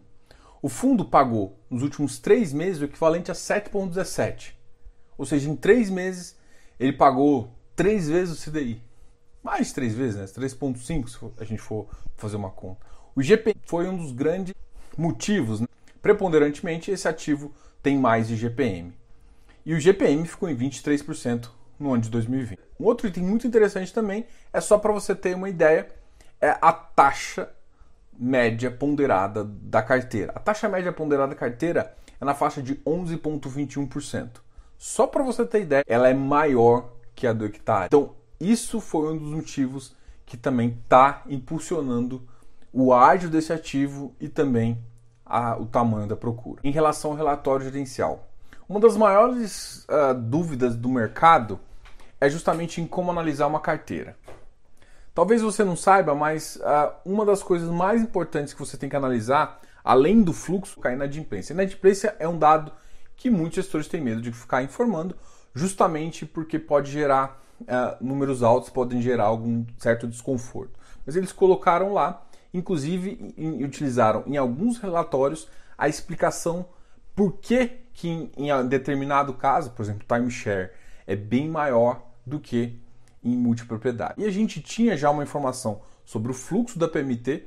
O 0.62 0.68
fundo 0.68 1.06
pagou 1.06 1.58
nos 1.70 1.82
últimos 1.82 2.20
três 2.20 2.52
meses 2.52 2.82
o 2.82 2.86
equivalente 2.86 3.32
a 3.32 3.34
7,17. 3.34 4.52
Ou 5.18 5.26
seja, 5.26 5.50
em 5.50 5.56
três 5.56 5.90
meses 5.90 6.37
ele 6.80 6.94
pagou 6.94 7.56
três 7.76 8.10
vezes 8.10 8.38
o 8.38 8.52
CDI. 8.52 8.82
Mais 9.44 9.72
três 9.72 9.94
vezes, 9.94 10.16
né? 10.16 10.26
3,5 10.26 11.08
se 11.08 11.42
a 11.42 11.46
gente 11.46 11.62
for 11.62 11.88
fazer 12.16 12.36
uma 12.36 12.50
conta. 12.50 12.86
O 13.16 13.22
IGP 13.22 13.56
foi 13.64 13.88
um 13.88 13.98
dos 13.98 14.12
grandes 14.12 14.54
motivos 14.98 15.62
né? 15.62 15.68
Preponderantemente, 16.02 16.92
esse 16.92 17.08
ativo 17.08 17.54
tem 17.82 17.98
mais 17.98 18.28
de 18.28 18.36
GPM. 18.36 18.94
E 19.66 19.74
o 19.74 19.80
GPM 19.80 20.26
ficou 20.26 20.50
em 20.50 20.56
23% 20.56 21.50
no 21.80 21.94
ano 21.94 22.04
de 22.04 22.10
2020. 22.10 22.60
Um 22.80 22.86
outro 22.86 23.08
item 23.08 23.24
muito 23.24 23.48
interessante 23.48 23.94
também 23.94 24.26
é 24.54 24.62
só 24.62 24.78
para 24.78 24.94
você 24.94 25.14
ter 25.14 25.36
uma 25.36 25.50
ideia, 25.50 25.88
é 26.40 26.58
a 26.62 26.72
taxa 26.72 27.50
média 28.18 28.72
ponderada 28.72 29.44
da 29.44 29.82
carteira. 29.82 30.32
A 30.36 30.40
taxa 30.40 30.70
média 30.70 30.92
ponderada 30.92 31.34
da 31.34 31.36
carteira 31.36 31.96
é 32.20 32.26
na 32.26 32.34
faixa 32.34 32.62
de 32.62 32.76
11,21%. 32.78 34.47
Só 34.78 35.08
para 35.08 35.24
você 35.24 35.46
ter 35.46 35.62
ideia, 35.62 35.84
ela 35.88 36.08
é 36.10 36.14
maior 36.14 36.90
que 37.16 37.26
a 37.26 37.34
do 37.34 37.46
hectare. 37.46 37.88
Então, 37.88 38.16
isso 38.40 38.80
foi 38.80 39.14
um 39.14 39.18
dos 39.18 39.28
motivos 39.28 39.96
que 40.26 40.38
também 40.38 40.78
está 40.84 41.24
impulsionando 41.28 42.22
o 42.72 42.94
ágio 42.94 43.30
desse 43.30 43.52
ativo 43.52 44.14
e 44.20 44.30
também 44.30 44.78
a, 45.26 45.58
o 45.58 45.66
tamanho 45.66 46.08
da 46.08 46.16
procura. 46.16 46.62
Em 46.64 46.72
relação 46.72 47.12
ao 47.12 47.18
relatório 47.18 47.66
gerencial, 47.66 48.28
uma 48.70 48.80
das 48.80 48.96
maiores 48.96 49.86
uh, 49.86 50.14
dúvidas 50.14 50.76
do 50.76 50.90
mercado 50.90 51.60
é 52.20 52.30
justamente 52.30 52.82
em 52.82 52.86
como 52.86 53.10
analisar 53.10 53.48
uma 53.48 53.60
carteira. 53.60 54.16
Talvez 55.14 55.42
você 55.42 55.64
não 55.64 55.76
saiba, 55.76 56.14
mas 56.14 56.58
uh, 56.58 56.94
uma 57.04 57.26
das 57.26 57.42
coisas 57.42 57.70
mais 57.70 58.02
importantes 58.02 58.54
que 58.54 58.60
você 58.60 58.78
tem 58.78 58.90
que 58.90 58.96
analisar, 58.96 59.60
além 59.84 60.22
do 60.22 60.34
fluxo, 60.34 60.80
é 60.84 60.90
a 60.90 60.94
inadimplência. 60.94 61.54
A 61.54 61.56
inadimplência 61.56 62.16
é 62.20 62.28
um 62.28 62.38
dado 62.38 62.72
que 63.18 63.30
muitos 63.30 63.56
gestores 63.56 63.88
têm 63.88 64.00
medo 64.00 64.22
de 64.22 64.32
ficar 64.32 64.64
informando, 64.64 65.16
justamente 65.54 66.26
porque 66.26 66.58
pode 66.58 66.92
gerar 66.92 67.44
uh, 67.62 68.04
números 68.04 68.44
altos, 68.44 68.70
podem 68.70 69.02
gerar 69.02 69.26
algum 69.26 69.66
certo 69.78 70.08
desconforto. 70.08 70.80
Mas 71.06 71.16
eles 71.16 71.34
colocaram 71.34 71.92
lá 71.92 72.24
Inclusive, 72.54 73.34
em, 73.38 73.64
utilizaram 73.64 74.24
em 74.26 74.38
alguns 74.38 74.78
relatórios 74.78 75.48
a 75.78 75.88
explicação 75.88 76.66
por 77.16 77.34
que, 77.34 77.72
que 77.94 78.08
em, 78.10 78.50
em 78.50 78.68
determinado 78.68 79.34
caso, 79.34 79.72
por 79.72 79.84
exemplo, 79.84 80.06
timeshare, 80.08 80.72
é 81.06 81.16
bem 81.16 81.48
maior 81.50 82.04
do 82.26 82.40
que 82.40 82.80
em 83.24 83.36
multipropriedade. 83.36 84.16
E 84.18 84.26
a 84.26 84.32
gente 84.32 84.62
tinha 84.62 84.98
já 84.98 85.10
uma 85.10 85.24
informação 85.24 85.82
sobre 86.06 86.32
o 86.32 86.34
fluxo 86.34 86.80
da 86.80 86.88
PMT, 86.88 87.44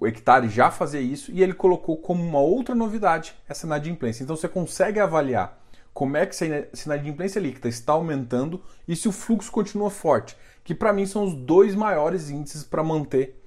o, 0.00 0.06
hectare 0.06 0.48
já 0.48 0.70
fazia 0.70 1.00
isso 1.00 1.32
e 1.32 1.42
ele 1.42 1.54
colocou 1.54 1.96
como 1.96 2.22
uma 2.22 2.40
outra 2.40 2.74
novidade 2.74 3.34
essa 3.48 3.66
inadimplência. 3.66 4.22
Então 4.22 4.36
você 4.36 4.46
consegue 4.46 5.00
avaliar 5.00 5.58
como 5.94 6.16
é 6.16 6.26
que 6.26 6.36
se 6.36 6.44
a 6.44 6.66
inadimplência 6.84 7.40
líquida 7.40 7.68
está 7.68 7.94
aumentando 7.94 8.60
e 8.86 8.94
se 8.94 9.08
o 9.08 9.12
fluxo 9.12 9.50
continua 9.50 9.90
forte, 9.90 10.36
que 10.62 10.74
para 10.74 10.92
mim 10.92 11.06
são 11.06 11.24
os 11.24 11.34
dois 11.34 11.74
maiores 11.74 12.28
índices 12.28 12.62
para 12.64 12.82
manter, 12.82 13.40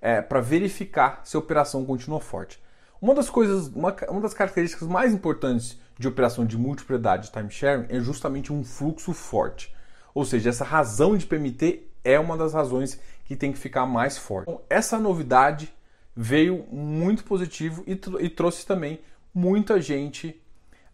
é, 0.00 0.20
para 0.20 0.40
verificar 0.40 1.22
se 1.24 1.36
a 1.36 1.40
operação 1.40 1.84
continua 1.84 2.20
forte. 2.20 2.62
Uma 3.00 3.14
das 3.14 3.28
coisas, 3.28 3.66
uma, 3.68 3.94
uma 4.08 4.20
das 4.20 4.34
características 4.34 4.86
mais 4.86 5.12
importantes 5.12 5.78
de 5.98 6.06
operação 6.06 6.46
de 6.46 6.56
multipropriedade 6.56 7.32
time 7.32 7.50
sharing 7.50 7.86
é 7.88 8.00
justamente 8.00 8.52
um 8.52 8.62
fluxo 8.62 9.12
forte. 9.12 9.74
Ou 10.14 10.24
seja, 10.24 10.50
essa 10.50 10.64
razão 10.64 11.16
de 11.16 11.26
PMT 11.26 11.82
é 12.04 12.20
uma 12.20 12.36
das 12.36 12.52
razões 12.52 13.00
que 13.24 13.34
tem 13.34 13.52
que 13.52 13.58
ficar 13.58 13.86
mais 13.86 14.18
forte. 14.18 14.50
Então, 14.50 14.60
essa 14.68 14.98
novidade 14.98 15.74
veio 16.14 16.64
muito 16.70 17.24
positivo 17.24 17.82
e, 17.86 17.98
e 18.20 18.28
trouxe 18.28 18.66
também 18.66 19.00
muita 19.34 19.80
gente 19.80 20.40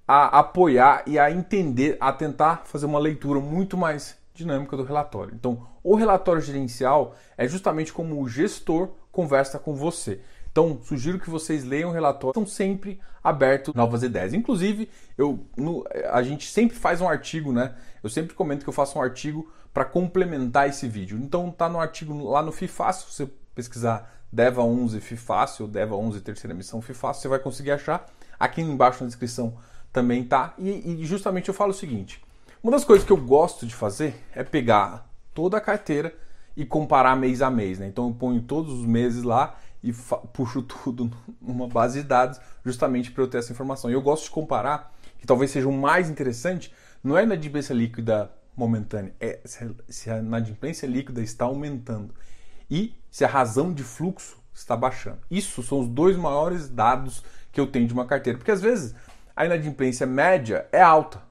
a 0.07 0.39
apoiar 0.39 1.03
e 1.07 1.19
a 1.19 1.31
entender, 1.31 1.97
a 2.01 2.13
tentar 2.13 2.63
fazer 2.65 2.87
uma 2.87 2.99
leitura 2.99 3.39
muito 3.39 3.77
mais 3.77 4.17
dinâmica 4.35 4.77
do 4.77 4.83
relatório. 4.83 5.35
Então, 5.35 5.67
o 5.83 5.95
relatório 5.95 6.41
gerencial 6.41 7.15
é 7.37 7.47
justamente 7.47 7.93
como 7.93 8.21
o 8.21 8.29
gestor 8.29 8.91
conversa 9.13 9.59
com 9.59 9.75
você. 9.75 10.21
Então, 10.51 10.81
sugiro 10.83 11.19
que 11.19 11.31
vocês 11.31 11.65
leiam 11.65 11.91
o 11.91 11.93
relatório, 11.93 12.31
estão 12.31 12.47
sempre 12.47 13.01
abertos 13.23 13.73
novas 13.75 14.03
ideias. 14.03 14.35
Inclusive, 14.35 14.91
eu, 15.17 15.39
no, 15.57 15.85
a 16.11 16.23
gente 16.23 16.51
sempre 16.51 16.77
faz 16.77 17.01
um 17.01 17.09
artigo, 17.09 17.53
né? 17.53 17.75
Eu 18.03 18.11
sempre 18.11 18.35
comento 18.35 18.65
que 18.65 18.69
eu 18.69 18.75
faço 18.75 18.99
um 18.99 19.03
artigo 19.03 19.49
para 19.73 19.85
complementar 19.85 20.69
esse 20.69 20.89
vídeo. 20.89 21.19
Então 21.19 21.51
tá 21.51 21.69
no 21.69 21.79
artigo 21.79 22.31
lá 22.31 22.43
no 22.43 22.53
FIFácil, 22.53 23.11
se 23.11 23.17
você 23.17 23.33
pesquisar 23.55 24.21
Deva 24.33 24.63
11 24.63 25.01
FIFácil, 25.01 25.67
Deva 25.67 25.97
11 25.97 26.21
terceira 26.21 26.55
missão 26.55 26.81
FIFácil, 26.81 27.23
você 27.23 27.29
vai 27.29 27.39
conseguir 27.39 27.73
achar. 27.73 28.07
Aqui 28.39 28.61
embaixo 28.61 29.03
na 29.03 29.09
descrição 29.09 29.57
também 29.93 30.25
tá. 30.25 30.55
E, 30.59 31.03
e 31.03 31.05
justamente 31.05 31.49
eu 31.49 31.55
falo 31.55 31.71
o 31.71 31.75
seguinte: 31.75 32.23
uma 32.63 32.73
das 32.73 32.85
coisas 32.85 33.07
que 33.07 33.13
eu 33.13 33.17
gosto 33.17 33.67
de 33.67 33.75
fazer 33.75 34.15
é 34.35 34.45
pegar 34.45 35.09
toda 35.35 35.57
a 35.57 35.61
carteira 35.61 36.15
e 36.57 36.65
comparar 36.65 37.17
mês 37.17 37.43
a 37.43 37.51
mês. 37.51 37.79
Né? 37.79 37.89
Então 37.89 38.09
eu 38.09 38.15
ponho 38.15 38.41
todos 38.43 38.73
os 38.73 38.87
meses 38.87 39.23
lá 39.23 39.57
e 39.83 39.93
puxo 40.33 40.63
tudo 40.85 41.11
numa 41.41 41.67
base 41.67 42.03
de 42.03 42.09
dados 42.09 42.41
justamente 42.65 43.11
para 43.11 43.25
eu 43.25 43.29
ter 43.29 43.39
essa 43.39 43.53
informação. 43.53 43.91
E 43.91 43.95
eu 43.95 44.03
gosto 44.03 44.25
de 44.25 44.31
comparar, 44.31 44.93
que 45.19 45.27
talvez 45.27 45.51
seja 45.51 45.69
o 45.69 45.73
mais 45.73 46.09
interessante, 46.09 46.73
não 47.03 47.17
é 47.17 47.21
na 47.21 47.35
inadimplência 47.35 47.75
líquida 47.75 48.31
momentânea, 48.57 49.15
é 49.21 49.41
se 49.89 50.11
a 50.11 50.19
inadimplência 50.19 50.87
líquida 50.87 51.23
está 51.23 51.45
aumentando 51.45 52.15
e 52.71 52.95
se 53.11 53.25
a 53.25 53.29
razão 53.29 53.73
de 53.73 53.83
fluxo 53.83 54.39
está 54.53 54.77
baixando. 54.77 55.19
Isso 55.31 55.63
são 55.63 55.81
os 55.81 55.89
dois 55.89 56.17
maiores 56.17 56.69
dados 56.69 57.25
que 57.51 57.61
eu 57.61 57.67
tenho 57.67 57.87
de 57.87 57.93
uma 57.93 58.07
carteira, 58.07 58.39
porque 58.39 58.51
às 58.51 58.61
vezes 58.61 58.95
a 59.35 59.45
inadimplência 59.45 60.07
média 60.07 60.67
é 60.71 60.81
alta, 60.81 61.23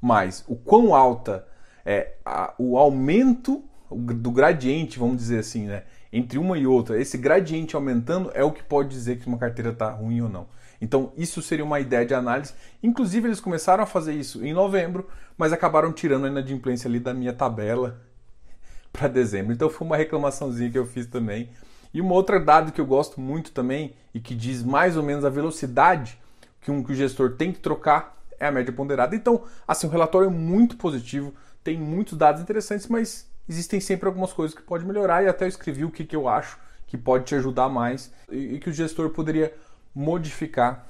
mas 0.00 0.44
o 0.46 0.56
quão 0.56 0.94
alta 0.94 1.46
é 1.84 2.14
a, 2.24 2.54
o 2.58 2.78
aumento 2.78 3.64
do 3.90 4.30
gradiente, 4.30 4.98
vamos 4.98 5.16
dizer 5.16 5.40
assim, 5.40 5.66
né, 5.66 5.84
entre 6.12 6.38
uma 6.38 6.56
e 6.56 6.66
outra, 6.66 7.00
esse 7.00 7.18
gradiente 7.18 7.74
aumentando 7.74 8.30
é 8.34 8.44
o 8.44 8.52
que 8.52 8.62
pode 8.62 8.90
dizer 8.90 9.18
que 9.18 9.26
uma 9.26 9.38
carteira 9.38 9.70
está 9.70 9.90
ruim 9.90 10.20
ou 10.20 10.28
não. 10.28 10.46
Então, 10.80 11.12
isso 11.16 11.42
seria 11.42 11.64
uma 11.64 11.80
ideia 11.80 12.06
de 12.06 12.14
análise. 12.14 12.54
Inclusive, 12.82 13.28
eles 13.28 13.40
começaram 13.40 13.82
a 13.82 13.86
fazer 13.86 14.14
isso 14.14 14.44
em 14.44 14.52
novembro, 14.52 15.08
mas 15.36 15.52
acabaram 15.52 15.92
tirando 15.92 16.26
a 16.26 16.28
inadimplência 16.28 16.88
ali 16.88 17.00
da 17.00 17.12
minha 17.12 17.32
tabela 17.32 18.00
para 18.92 19.08
dezembro. 19.08 19.52
Então, 19.52 19.68
foi 19.68 19.86
uma 19.86 19.96
reclamaçãozinha 19.96 20.70
que 20.70 20.78
eu 20.78 20.86
fiz 20.86 21.06
também. 21.06 21.50
E 21.92 22.00
uma 22.00 22.14
outra 22.14 22.38
dado 22.38 22.70
que 22.70 22.80
eu 22.80 22.86
gosto 22.86 23.20
muito 23.20 23.50
também 23.50 23.94
e 24.14 24.20
que 24.20 24.34
diz 24.34 24.62
mais 24.62 24.96
ou 24.96 25.02
menos 25.02 25.24
a 25.24 25.30
velocidade 25.30 26.18
que 26.60 26.70
um 26.70 26.82
que 26.82 26.92
o 26.92 26.94
gestor 26.94 27.32
tem 27.32 27.52
que 27.52 27.60
trocar 27.60 28.16
é 28.38 28.46
a 28.46 28.52
média 28.52 28.72
ponderada. 28.72 29.16
Então, 29.16 29.42
assim, 29.66 29.86
o 29.86 29.90
relatório 29.90 30.28
é 30.28 30.30
muito 30.30 30.76
positivo, 30.76 31.34
tem 31.64 31.78
muitos 31.78 32.16
dados 32.16 32.40
interessantes, 32.40 32.86
mas 32.86 33.28
existem 33.48 33.80
sempre 33.80 34.06
algumas 34.06 34.32
coisas 34.32 34.56
que 34.56 34.62
pode 34.62 34.84
melhorar 34.84 35.22
e 35.22 35.28
até 35.28 35.44
eu 35.44 35.48
escrevi 35.48 35.84
o 35.84 35.90
que, 35.90 36.04
que 36.04 36.14
eu 36.14 36.28
acho 36.28 36.58
que 36.86 36.96
pode 36.96 37.24
te 37.24 37.34
ajudar 37.34 37.68
mais 37.68 38.12
e, 38.30 38.54
e 38.54 38.58
que 38.58 38.70
o 38.70 38.72
gestor 38.72 39.10
poderia 39.10 39.52
modificar 39.94 40.86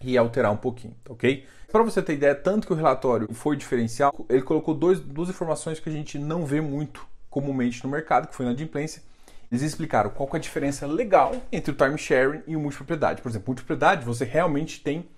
e 0.00 0.18
alterar 0.18 0.52
um 0.52 0.56
pouquinho, 0.56 0.94
tá 1.04 1.12
ok? 1.12 1.46
Para 1.70 1.82
você 1.82 2.02
ter 2.02 2.14
ideia, 2.14 2.34
tanto 2.34 2.66
que 2.66 2.72
o 2.72 2.76
relatório 2.76 3.32
foi 3.32 3.56
diferencial, 3.56 4.14
ele 4.28 4.42
colocou 4.42 4.74
dois, 4.74 5.00
duas 5.00 5.30
informações 5.30 5.80
que 5.80 5.88
a 5.88 5.92
gente 5.92 6.18
não 6.18 6.44
vê 6.44 6.60
muito 6.60 7.06
comumente 7.30 7.82
no 7.82 7.90
mercado, 7.90 8.28
que 8.28 8.34
foi 8.34 8.44
na 8.44 8.52
adimplência. 8.52 9.02
Eles 9.50 9.62
explicaram 9.62 10.10
qual 10.10 10.28
é 10.32 10.36
a 10.36 10.40
diferença 10.40 10.86
legal 10.86 11.34
entre 11.50 11.72
o 11.72 11.74
time 11.74 11.96
sharing 11.96 12.42
e 12.46 12.56
o 12.56 12.60
multipropriedade. 12.60 13.22
Por 13.22 13.28
exemplo, 13.28 13.48
multipropriedade 13.48 14.04
você 14.04 14.24
realmente 14.24 14.80
tem 14.80 15.08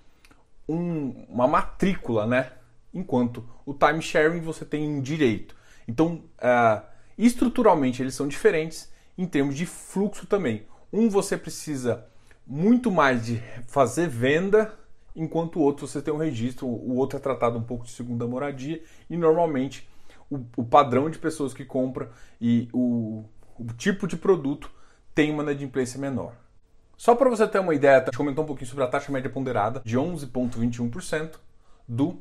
um, 0.67 1.25
uma 1.29 1.47
matrícula, 1.47 2.25
né? 2.25 2.51
Enquanto 2.93 3.47
o 3.65 3.73
time 3.73 4.01
sharing 4.01 4.41
você 4.41 4.63
tem 4.63 4.89
um 4.89 5.01
direito. 5.01 5.55
Então, 5.87 6.23
uh, 6.39 6.81
estruturalmente 7.17 8.01
eles 8.01 8.13
são 8.13 8.27
diferentes 8.27 8.89
em 9.17 9.25
termos 9.25 9.55
de 9.55 9.65
fluxo 9.65 10.25
também. 10.25 10.65
Um 10.91 11.09
você 11.09 11.37
precisa 11.37 12.05
muito 12.45 12.91
mais 12.91 13.25
de 13.25 13.41
fazer 13.67 14.07
venda, 14.07 14.73
enquanto 15.15 15.57
o 15.57 15.61
outro 15.61 15.87
você 15.87 16.01
tem 16.01 16.13
um 16.13 16.17
registro, 16.17 16.67
o 16.67 16.95
outro 16.95 17.17
é 17.17 17.21
tratado 17.21 17.57
um 17.57 17.63
pouco 17.63 17.85
de 17.85 17.91
segunda 17.91 18.27
moradia 18.27 18.81
e 19.09 19.17
normalmente 19.17 19.87
o, 20.29 20.39
o 20.57 20.63
padrão 20.63 21.09
de 21.09 21.17
pessoas 21.17 21.53
que 21.53 21.65
compram 21.65 22.09
e 22.39 22.67
o, 22.73 23.23
o 23.57 23.65
tipo 23.73 24.07
de 24.07 24.17
produto 24.17 24.69
tem 25.13 25.31
uma 25.31 25.43
inadimplência 25.43 25.99
menor. 25.99 26.33
Só 26.97 27.15
para 27.15 27.29
você 27.29 27.47
ter 27.47 27.59
uma 27.59 27.73
ideia, 27.75 27.97
a 27.97 28.05
gente 28.05 28.17
comentou 28.17 28.43
um 28.43 28.47
pouquinho 28.47 28.69
sobre 28.69 28.83
a 28.83 28.87
taxa 28.87 29.11
média 29.11 29.29
ponderada 29.29 29.81
de 29.83 29.97
11,21% 29.97 31.35
do 31.87 32.19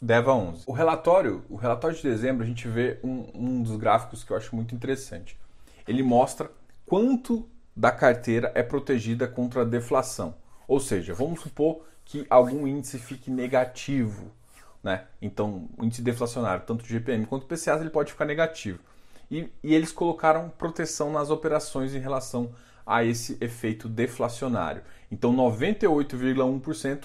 DEVA 0.00 0.32
11. 0.32 0.64
O 0.66 0.72
relatório, 0.72 1.44
o 1.48 1.56
relatório 1.56 1.96
de 1.96 2.02
dezembro, 2.02 2.44
a 2.44 2.46
gente 2.46 2.66
vê 2.66 2.98
um, 3.02 3.26
um 3.34 3.62
dos 3.62 3.76
gráficos 3.76 4.24
que 4.24 4.30
eu 4.30 4.36
acho 4.36 4.54
muito 4.54 4.74
interessante. 4.74 5.38
Ele 5.86 6.02
mostra 6.02 6.50
quanto 6.86 7.48
da 7.76 7.90
carteira 7.90 8.52
é 8.54 8.62
protegida 8.62 9.26
contra 9.26 9.62
a 9.62 9.64
deflação. 9.64 10.34
Ou 10.66 10.80
seja, 10.80 11.12
vamos 11.14 11.40
supor 11.40 11.84
que 12.04 12.26
algum 12.28 12.66
índice 12.66 12.98
fique 12.98 13.30
negativo, 13.30 14.30
né? 14.82 15.04
Então, 15.20 15.68
o 15.76 15.84
índice 15.84 16.02
deflacionário, 16.02 16.64
tanto 16.66 16.84
de 16.84 16.90
GPM 16.90 17.26
quanto 17.26 17.46
PCA, 17.46 17.78
ele 17.80 17.90
pode 17.90 18.12
ficar 18.12 18.24
negativo. 18.24 18.78
E, 19.30 19.50
e 19.62 19.74
eles 19.74 19.90
colocaram 19.90 20.50
proteção 20.50 21.10
nas 21.10 21.30
operações 21.30 21.94
em 21.94 21.98
relação 21.98 22.52
a 22.86 23.02
esse 23.02 23.38
efeito 23.40 23.88
deflacionário. 23.88 24.82
Então, 25.10 25.34
98,1% 25.34 27.04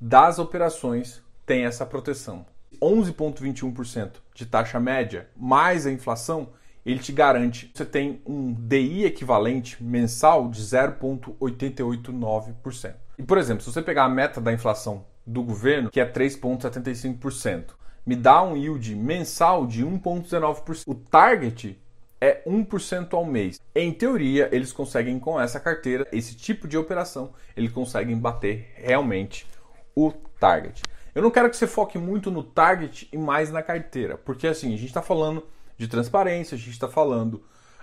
das 0.00 0.38
operações 0.38 1.22
tem 1.46 1.64
essa 1.64 1.86
proteção. 1.86 2.44
11,21% 2.80 4.14
de 4.34 4.46
taxa 4.46 4.80
média 4.80 5.28
mais 5.36 5.86
a 5.86 5.92
inflação 5.92 6.48
ele 6.84 6.98
te 6.98 7.12
garante, 7.12 7.70
você 7.72 7.84
tem 7.84 8.20
um 8.26 8.52
DI 8.52 9.04
equivalente 9.04 9.80
mensal 9.82 10.48
de 10.48 10.60
0,889%. 10.62 12.94
E, 13.18 13.22
por 13.22 13.38
exemplo, 13.38 13.62
se 13.62 13.72
você 13.72 13.80
pegar 13.80 14.04
a 14.04 14.08
meta 14.08 14.40
da 14.40 14.52
inflação 14.52 15.04
do 15.24 15.42
governo, 15.42 15.90
que 15.90 16.00
é 16.00 16.10
3,75%, 16.10 17.74
me 18.04 18.16
dá 18.16 18.42
um 18.42 18.56
yield 18.56 18.96
mensal 18.96 19.66
de 19.66 19.86
1,19%. 19.86 20.82
O 20.86 20.94
target 20.94 21.78
é 22.20 22.42
1% 22.46 23.14
ao 23.14 23.24
mês. 23.24 23.60
Em 23.74 23.92
teoria, 23.92 24.48
eles 24.52 24.72
conseguem 24.72 25.18
com 25.18 25.40
essa 25.40 25.60
carteira, 25.60 26.06
esse 26.12 26.36
tipo 26.36 26.66
de 26.66 26.76
operação, 26.76 27.32
eles 27.56 27.72
conseguem 27.72 28.16
bater 28.16 28.72
realmente 28.74 29.46
o 29.94 30.12
target. 30.38 30.82
Eu 31.14 31.22
não 31.22 31.30
quero 31.30 31.50
que 31.50 31.56
você 31.56 31.66
foque 31.66 31.98
muito 31.98 32.30
no 32.30 32.42
target 32.42 33.08
e 33.12 33.18
mais 33.18 33.50
na 33.50 33.62
carteira, 33.62 34.16
porque 34.16 34.46
assim, 34.46 34.68
a 34.68 34.76
gente 34.76 34.86
está 34.86 35.02
falando 35.02 35.44
de 35.76 35.88
transparência, 35.88 36.54
a 36.54 36.58
gente 36.58 36.70
está 36.70 36.88
falando 36.88 37.34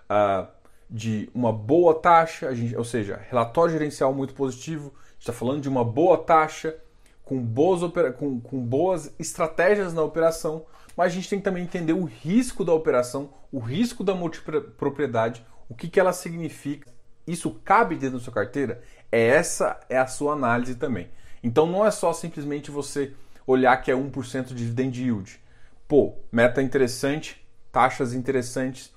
uh, 0.10 0.48
de 0.90 1.30
uma 1.34 1.54
boa 1.54 1.94
taxa, 1.94 2.54
gente, 2.56 2.76
ou 2.76 2.84
seja, 2.84 3.20
relatório 3.30 3.74
gerencial 3.74 4.14
muito 4.14 4.34
positivo, 4.34 4.94
a 4.96 5.12
gente 5.14 5.20
está 5.22 5.34
falando 5.34 5.62
de 5.62 5.70
uma 5.70 5.84
boa 5.84 6.18
taxa, 6.18 6.76
com 7.24 7.40
boas, 7.40 7.82
com, 8.18 8.40
com 8.40 8.60
boas 8.60 9.14
estratégias 9.20 9.94
na 9.94 10.02
operação, 10.02 10.66
mas 10.98 11.12
a 11.12 11.16
gente 11.16 11.30
tem 11.30 11.40
que 11.40 11.46
também 11.46 11.64
entender 11.64 11.94
o 11.94 12.04
risco 12.04 12.66
da 12.66 12.74
operação, 12.74 13.30
o 13.52 13.60
risco 13.60 14.04
da 14.04 14.16
multipropriedade, 14.16 15.46
o 15.70 15.76
que, 15.76 15.88
que 15.88 16.00
ela 16.00 16.12
significa. 16.12 16.92
Isso 17.28 17.52
cabe 17.64 17.96
dentro 17.96 18.18
da 18.18 18.24
sua 18.24 18.34
carteira? 18.34 18.82
É 19.12 19.28
essa 19.28 19.80
é 19.88 19.98
a 19.98 20.08
sua 20.08 20.34
análise 20.34 20.76
também. 20.76 21.10
Então 21.44 21.68
não 21.68 21.86
é 21.86 21.92
só 21.92 22.12
simplesmente 22.12 22.72
você 22.72 23.14
olhar 23.46 23.78
que 23.78 23.92
é 23.92 23.96
1% 23.96 24.46
de 24.46 24.56
dividend 24.56 25.00
yield. 25.00 25.40
Pô, 25.88 26.16
meta 26.32 26.62
interessante, 26.62 27.39
taxas 27.72 28.14
interessantes, 28.14 28.94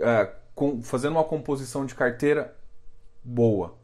é, 0.00 0.30
com, 0.54 0.82
fazendo 0.82 1.12
uma 1.12 1.24
composição 1.24 1.84
de 1.84 1.94
carteira 1.94 2.54
boa. 3.22 3.74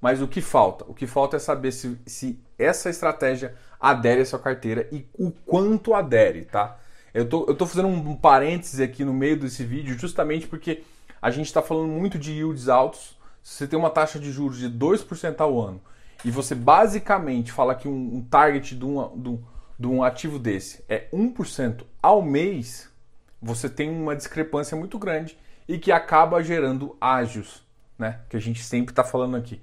Mas 0.00 0.20
o 0.20 0.28
que 0.28 0.40
falta? 0.40 0.84
O 0.88 0.94
que 0.94 1.06
falta 1.06 1.36
é 1.36 1.38
saber 1.38 1.72
se, 1.72 1.98
se 2.06 2.40
essa 2.58 2.90
estratégia 2.90 3.54
adere 3.80 4.22
à 4.22 4.26
sua 4.26 4.38
carteira 4.38 4.88
e 4.92 5.06
o 5.18 5.30
quanto 5.30 5.94
adere, 5.94 6.44
tá? 6.44 6.78
Eu 7.12 7.28
tô, 7.28 7.54
tô 7.54 7.66
fazendo 7.66 7.88
um 7.88 8.14
parêntese 8.14 8.82
aqui 8.82 9.04
no 9.04 9.12
meio 9.14 9.38
desse 9.38 9.64
vídeo 9.64 9.98
justamente 9.98 10.46
porque 10.46 10.84
a 11.20 11.30
gente 11.30 11.46
está 11.46 11.62
falando 11.62 11.88
muito 11.88 12.18
de 12.18 12.32
yields 12.32 12.68
altos. 12.68 13.16
Se 13.42 13.54
você 13.54 13.66
tem 13.66 13.78
uma 13.78 13.90
taxa 13.90 14.18
de 14.18 14.30
juros 14.30 14.58
de 14.58 14.68
2% 14.68 15.40
ao 15.40 15.60
ano 15.60 15.80
e 16.24 16.30
você 16.30 16.54
basicamente 16.54 17.52
fala 17.52 17.74
que 17.74 17.88
um, 17.88 18.16
um 18.16 18.22
target 18.22 18.74
de 18.74 18.84
um, 18.84 19.16
de, 19.16 19.28
um, 19.28 19.42
de 19.78 19.86
um 19.86 20.02
ativo 20.02 20.38
desse 20.38 20.84
é 20.88 21.08
1% 21.12 21.84
ao 22.02 22.20
mês, 22.20 22.90
você 23.40 23.68
tem 23.68 23.90
uma 23.90 24.16
discrepância 24.16 24.76
muito 24.76 24.98
grande 24.98 25.38
e 25.68 25.78
que 25.78 25.92
acaba 25.92 26.42
gerando 26.42 26.96
ágios, 27.00 27.62
né? 27.98 28.20
Que 28.28 28.36
a 28.36 28.40
gente 28.40 28.62
sempre 28.62 28.92
está 28.92 29.04
falando 29.04 29.36
aqui. 29.36 29.60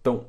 Então, 0.00 0.26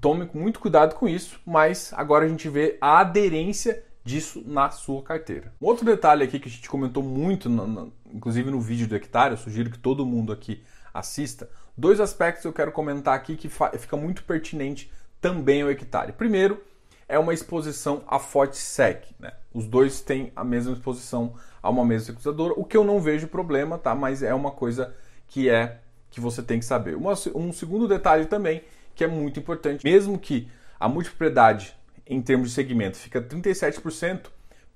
tome 0.00 0.28
muito 0.34 0.60
cuidado 0.60 0.94
com 0.94 1.08
isso, 1.08 1.40
mas 1.44 1.92
agora 1.94 2.24
a 2.24 2.28
gente 2.28 2.48
vê 2.48 2.78
a 2.80 3.00
aderência 3.00 3.82
disso 4.04 4.42
na 4.46 4.70
sua 4.70 5.02
carteira. 5.02 5.52
Um 5.60 5.66
outro 5.66 5.84
detalhe 5.84 6.22
aqui 6.22 6.38
que 6.38 6.48
a 6.48 6.50
gente 6.50 6.68
comentou 6.68 7.02
muito, 7.02 7.48
no, 7.48 7.66
no, 7.66 7.92
inclusive 8.12 8.50
no 8.50 8.60
vídeo 8.60 8.86
do 8.86 8.94
hectare, 8.94 9.32
eu 9.32 9.38
sugiro 9.38 9.70
que 9.70 9.78
todo 9.78 10.04
mundo 10.04 10.32
aqui 10.32 10.62
assista. 10.92 11.48
Dois 11.76 11.98
aspectos 12.00 12.44
eu 12.44 12.52
quero 12.52 12.70
comentar 12.70 13.14
aqui 13.14 13.36
que 13.36 13.48
fica 13.48 13.96
muito 13.96 14.22
pertinente 14.24 14.92
também 15.20 15.62
ao 15.62 15.70
hectare. 15.70 16.12
Primeiro, 16.12 16.62
é 17.08 17.18
uma 17.18 17.34
exposição 17.34 18.02
a 18.06 18.18
FOTSEC. 18.18 19.14
Né? 19.18 19.32
Os 19.52 19.66
dois 19.66 20.00
têm 20.00 20.32
a 20.34 20.44
mesma 20.44 20.72
exposição 20.72 21.34
a 21.62 21.70
uma 21.70 21.84
mesa 21.84 22.06
securitizadora, 22.06 22.54
o 22.56 22.64
que 22.64 22.76
eu 22.76 22.84
não 22.84 23.00
vejo 23.00 23.26
problema, 23.26 23.78
tá? 23.78 23.94
mas 23.94 24.22
é 24.22 24.34
uma 24.34 24.50
coisa 24.50 24.94
que 25.28 25.48
é 25.48 25.78
que 26.10 26.20
você 26.20 26.42
tem 26.42 26.58
que 26.58 26.64
saber. 26.64 26.94
Uma, 26.94 27.14
um 27.34 27.52
segundo 27.52 27.88
detalhe 27.88 28.26
também, 28.26 28.62
que 28.94 29.02
é 29.02 29.06
muito 29.06 29.40
importante, 29.40 29.84
mesmo 29.84 30.18
que 30.18 30.48
a 30.78 30.88
multipropriedade 30.88 31.74
em 32.06 32.20
termos 32.20 32.50
de 32.50 32.54
segmento 32.54 32.96
fica 32.96 33.20
37%, 33.20 34.26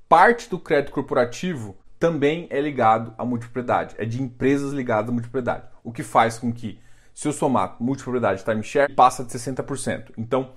parte 0.08 0.48
do 0.48 0.58
crédito 0.58 0.92
corporativo 0.92 1.76
também 1.98 2.46
é 2.50 2.60
ligado 2.60 3.12
à 3.18 3.24
multipropriedade, 3.24 3.94
é 3.98 4.04
de 4.04 4.22
empresas 4.22 4.72
ligadas 4.72 5.10
à 5.10 5.12
multipropriedade, 5.12 5.64
o 5.82 5.92
que 5.92 6.02
faz 6.02 6.38
com 6.38 6.52
que, 6.52 6.78
se 7.14 7.28
eu 7.28 7.32
somar 7.32 7.76
multipropriedade 7.80 8.44
timeshare, 8.44 8.92
passa 8.92 9.24
de 9.24 9.32
60%. 9.32 10.12
Então, 10.16 10.52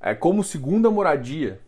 é, 0.00 0.14
como 0.14 0.44
segunda 0.44 0.90
moradia, 0.90 1.60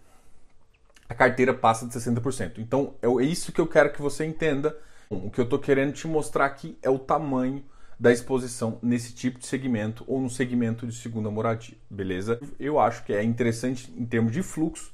a 1.09 1.15
carteira 1.15 1.55
passa 1.55 1.87
de 1.87 1.95
60%. 1.95 2.59
Então, 2.59 2.95
é 3.03 3.25
isso 3.25 3.51
que 3.53 3.61
eu 3.61 3.67
quero 3.67 3.93
que 3.93 4.03
você 4.03 4.25
entenda. 4.25 4.77
O 5.09 5.31
que 5.31 5.41
eu 5.41 5.45
estou 5.45 5.59
querendo 5.59 5.93
te 5.93 6.07
mostrar 6.07 6.45
aqui 6.45 6.79
é 6.83 6.91
o 6.91 6.99
tamanho 6.99 7.65
da 7.99 8.13
exposição 8.13 8.79
nesse 8.83 9.13
tipo 9.15 9.39
de 9.39 9.47
segmento 9.47 10.05
ou 10.07 10.21
no 10.21 10.31
segmento 10.31 10.87
de 10.87 10.95
segunda 10.95 11.31
moradia, 11.31 11.77
beleza? 11.91 12.39
Eu 12.61 12.79
acho 12.79 13.03
que 13.05 13.13
é 13.13 13.25
interessante 13.25 13.93
em 13.97 14.05
termos 14.05 14.33
de 14.33 14.43
fluxo, 14.43 14.93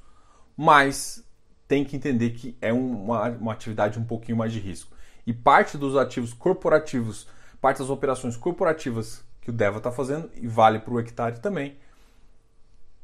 mas 0.56 1.22
tem 1.68 1.84
que 1.84 1.96
entender 1.96 2.30
que 2.30 2.56
é 2.62 2.72
uma, 2.72 3.28
uma 3.30 3.52
atividade 3.52 3.98
um 3.98 4.04
pouquinho 4.04 4.38
mais 4.38 4.52
de 4.52 4.60
risco. 4.60 4.94
E 5.26 5.32
parte 5.32 5.76
dos 5.76 5.96
ativos 5.96 6.32
corporativos, 6.32 7.26
parte 7.60 7.78
das 7.78 7.90
operações 7.90 8.36
corporativas 8.36 9.24
que 9.40 9.50
o 9.50 9.52
Deva 9.52 9.78
está 9.78 9.90
fazendo, 9.90 10.30
e 10.36 10.46
vale 10.46 10.78
para 10.78 10.94
o 10.94 11.00
hectare 11.00 11.40
também, 11.40 11.76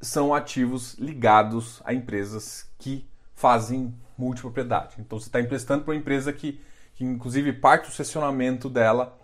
são 0.01 0.35
ativos 0.35 0.95
ligados 0.95 1.81
a 1.85 1.93
empresas 1.93 2.69
que 2.79 3.07
fazem 3.35 3.95
multipropriedade. 4.17 4.97
Então 4.99 5.19
você 5.19 5.29
está 5.29 5.41
emprestando 5.41 5.85
para 5.85 5.93
uma 5.93 5.99
empresa 5.99 6.33
que, 6.33 6.61
que, 6.95 7.05
inclusive, 7.05 7.53
parte 7.53 7.87
do 7.89 7.93
sessionamento 7.93 8.69
dela 8.69 9.17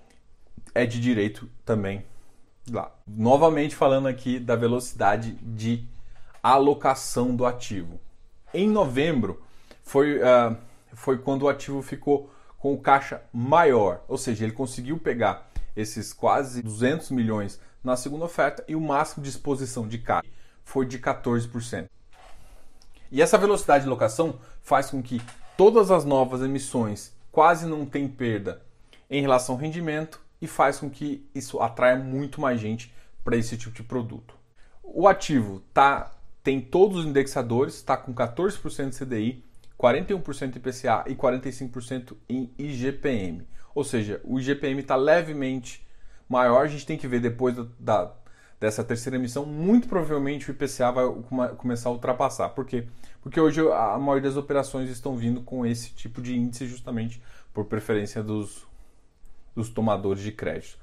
é 0.74 0.84
de 0.84 1.00
direito 1.00 1.48
também 1.64 2.04
lá. 2.70 2.92
Novamente 3.06 3.74
falando 3.74 4.08
aqui 4.08 4.38
da 4.38 4.56
velocidade 4.56 5.32
de 5.42 5.86
alocação 6.42 7.34
do 7.34 7.46
ativo. 7.46 8.00
Em 8.52 8.68
novembro 8.68 9.42
foi, 9.82 10.18
uh, 10.18 10.56
foi 10.92 11.18
quando 11.18 11.42
o 11.42 11.48
ativo 11.48 11.82
ficou 11.82 12.30
com 12.58 12.72
o 12.72 12.80
caixa 12.80 13.22
maior, 13.32 14.02
ou 14.08 14.18
seja, 14.18 14.44
ele 14.44 14.52
conseguiu 14.52 14.98
pegar 14.98 15.50
esses 15.76 16.12
quase 16.12 16.62
200 16.62 17.10
milhões 17.10 17.60
na 17.84 17.96
segunda 17.96 18.24
oferta 18.24 18.64
e 18.66 18.74
o 18.74 18.80
máximo 18.80 19.22
de 19.22 19.30
exposição 19.30 19.86
de 19.86 19.98
caixa 19.98 20.35
foi 20.66 20.84
de 20.84 20.98
14%. 20.98 21.88
E 23.10 23.22
essa 23.22 23.38
velocidade 23.38 23.84
de 23.84 23.88
locação 23.88 24.38
faz 24.62 24.90
com 24.90 25.00
que 25.00 25.22
todas 25.56 25.92
as 25.92 26.04
novas 26.04 26.42
emissões 26.42 27.14
quase 27.30 27.66
não 27.66 27.86
tenham 27.86 28.10
perda 28.10 28.60
em 29.08 29.22
relação 29.22 29.54
ao 29.54 29.60
rendimento 29.60 30.20
e 30.42 30.46
faz 30.46 30.80
com 30.80 30.90
que 30.90 31.24
isso 31.32 31.60
atraia 31.60 31.96
muito 31.96 32.40
mais 32.40 32.60
gente 32.60 32.92
para 33.24 33.36
esse 33.36 33.56
tipo 33.56 33.74
de 33.74 33.84
produto. 33.84 34.34
O 34.82 35.06
ativo 35.06 35.60
tá, 35.72 36.12
tem 36.42 36.60
todos 36.60 36.98
os 36.98 37.06
indexadores, 37.06 37.76
está 37.76 37.96
com 37.96 38.12
14% 38.12 38.90
de 38.90 38.98
CDI, 38.98 39.44
41% 39.78 40.56
IPCA 40.56 41.04
e 41.06 41.14
45% 41.14 42.16
em 42.28 42.52
IGPM. 42.58 43.46
Ou 43.72 43.84
seja, 43.84 44.20
o 44.24 44.40
IGPM 44.40 44.80
está 44.80 44.96
levemente 44.96 45.86
maior, 46.28 46.64
a 46.64 46.68
gente 46.68 46.86
tem 46.86 46.98
que 46.98 47.06
ver 47.06 47.20
depois 47.20 47.54
da, 47.54 47.66
da, 47.78 48.12
dessa 48.58 48.82
terceira 48.82 49.16
emissão, 49.16 49.44
muito 49.44 49.88
provavelmente 49.88 50.50
o 50.50 50.52
IPCA 50.52 50.90
vai 50.90 51.08
começar 51.56 51.88
a 51.88 51.92
ultrapassar. 51.92 52.50
Por 52.50 52.64
quê? 52.64 52.86
Porque 53.22 53.40
hoje 53.40 53.60
a 53.60 53.98
maioria 53.98 54.28
das 54.28 54.36
operações 54.36 54.88
estão 54.88 55.16
vindo 55.16 55.42
com 55.42 55.66
esse 55.66 55.90
tipo 55.90 56.22
de 56.22 56.36
índice 56.36 56.66
justamente 56.66 57.22
por 57.52 57.66
preferência 57.66 58.22
dos 58.22 58.66
dos 59.56 59.70
tomadores 59.70 60.22
de 60.22 60.30
crédito. 60.30 60.78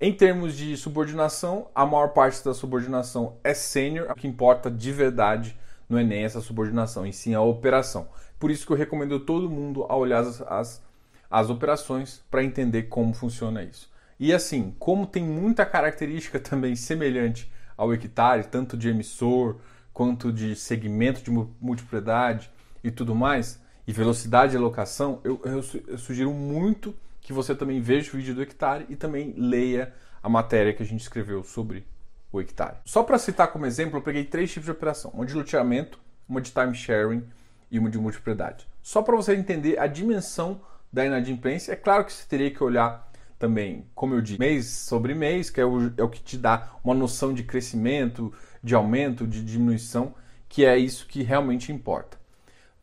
Em 0.00 0.12
termos 0.12 0.56
de 0.56 0.76
subordinação, 0.76 1.68
a 1.74 1.84
maior 1.84 2.08
parte 2.08 2.44
da 2.44 2.54
subordinação 2.54 3.36
é 3.42 3.52
sênior, 3.52 4.10
o 4.10 4.14
que 4.14 4.28
importa 4.28 4.70
de 4.70 4.92
verdade 4.92 5.58
não 5.88 5.98
é 5.98 6.04
nem 6.04 6.24
essa 6.24 6.40
subordinação, 6.40 7.06
e 7.06 7.12
sim 7.12 7.34
a 7.34 7.42
operação. 7.42 8.08
Por 8.38 8.50
isso 8.50 8.66
que 8.66 8.72
eu 8.72 8.76
recomendo 8.76 9.20
todo 9.20 9.50
mundo 9.50 9.84
a 9.88 9.96
olhar 9.96 10.20
as, 10.20 10.40
as, 10.42 10.82
as 11.30 11.50
operações 11.50 12.24
para 12.30 12.42
entender 12.42 12.84
como 12.84 13.12
funciona 13.12 13.62
isso. 13.62 13.91
E 14.22 14.32
assim, 14.32 14.72
como 14.78 15.04
tem 15.04 15.24
muita 15.24 15.66
característica 15.66 16.38
também 16.38 16.76
semelhante 16.76 17.52
ao 17.76 17.92
hectare, 17.92 18.44
tanto 18.44 18.76
de 18.76 18.88
emissor 18.88 19.56
quanto 19.92 20.32
de 20.32 20.54
segmento 20.54 21.24
de 21.24 21.30
multipropriedade 21.60 22.48
e 22.84 22.90
tudo 22.92 23.16
mais, 23.16 23.60
e 23.84 23.92
velocidade 23.92 24.52
de 24.52 24.58
alocação, 24.58 25.20
eu, 25.24 25.40
eu, 25.44 25.64
eu 25.88 25.98
sugiro 25.98 26.32
muito 26.32 26.94
que 27.20 27.32
você 27.32 27.52
também 27.52 27.80
veja 27.80 28.10
o 28.10 28.16
vídeo 28.16 28.32
do 28.32 28.42
hectare 28.42 28.86
e 28.88 28.94
também 28.94 29.34
leia 29.36 29.92
a 30.22 30.28
matéria 30.28 30.72
que 30.72 30.84
a 30.84 30.86
gente 30.86 31.00
escreveu 31.00 31.42
sobre 31.42 31.84
o 32.30 32.40
hectare. 32.40 32.76
Só 32.84 33.02
para 33.02 33.18
citar 33.18 33.48
como 33.48 33.66
exemplo, 33.66 33.98
eu 33.98 34.02
peguei 34.02 34.24
três 34.24 34.52
tipos 34.52 34.66
de 34.66 34.70
operação: 34.70 35.10
uma 35.14 35.26
de 35.26 35.34
loteamento, 35.34 35.98
uma 36.28 36.40
de 36.40 36.52
time 36.52 36.74
sharing 36.76 37.24
e 37.68 37.76
uma 37.76 37.90
de 37.90 37.98
multipropriedade. 37.98 38.68
Só 38.84 39.02
para 39.02 39.16
você 39.16 39.34
entender 39.34 39.80
a 39.80 39.88
dimensão 39.88 40.60
da 40.92 41.04
inadimplência, 41.04 41.72
é 41.72 41.76
claro 41.76 42.04
que 42.04 42.12
você 42.12 42.24
teria 42.28 42.52
que 42.52 42.62
olhar 42.62 43.10
também, 43.42 43.84
como 43.92 44.14
eu 44.14 44.20
disse, 44.20 44.38
mês 44.38 44.66
sobre 44.66 45.16
mês, 45.16 45.50
que 45.50 45.60
é 45.60 45.64
o, 45.64 45.92
é 45.96 46.02
o 46.04 46.08
que 46.08 46.22
te 46.22 46.38
dá 46.38 46.76
uma 46.84 46.94
noção 46.94 47.34
de 47.34 47.42
crescimento, 47.42 48.32
de 48.62 48.72
aumento, 48.72 49.26
de 49.26 49.44
diminuição, 49.44 50.14
que 50.48 50.64
é 50.64 50.78
isso 50.78 51.08
que 51.08 51.24
realmente 51.24 51.72
importa. 51.72 52.20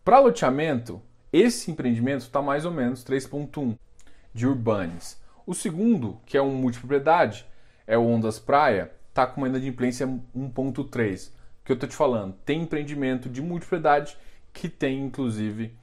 Para 0.03 0.19
loteamento, 0.19 1.01
esse 1.31 1.71
empreendimento 1.71 2.23
está 2.23 2.41
mais 2.41 2.65
ou 2.65 2.73
menos 2.73 3.05
3.1 3.05 3.77
de 4.33 4.45
Urbanes. 4.45 5.17
O 5.47 5.53
segundo, 5.53 6.19
que 6.25 6.35
é 6.35 6.41
um 6.41 6.53
multipropriedade, 6.53 7.45
é 7.87 7.97
o 7.97 8.05
Ondas 8.05 8.37
Praia, 8.37 8.91
está 9.07 9.25
com 9.25 9.39
uma 9.39 9.47
inadimplência 9.47 10.05
1.3. 10.35 11.31
Que 11.63 11.71
eu 11.71 11.75
estou 11.75 11.87
te 11.87 11.95
falando, 11.95 12.35
tem 12.43 12.63
empreendimento 12.63 13.29
de 13.29 13.41
multipropriedade 13.41 14.17
que 14.51 14.67
tem 14.67 15.05
inclusive 15.05 15.73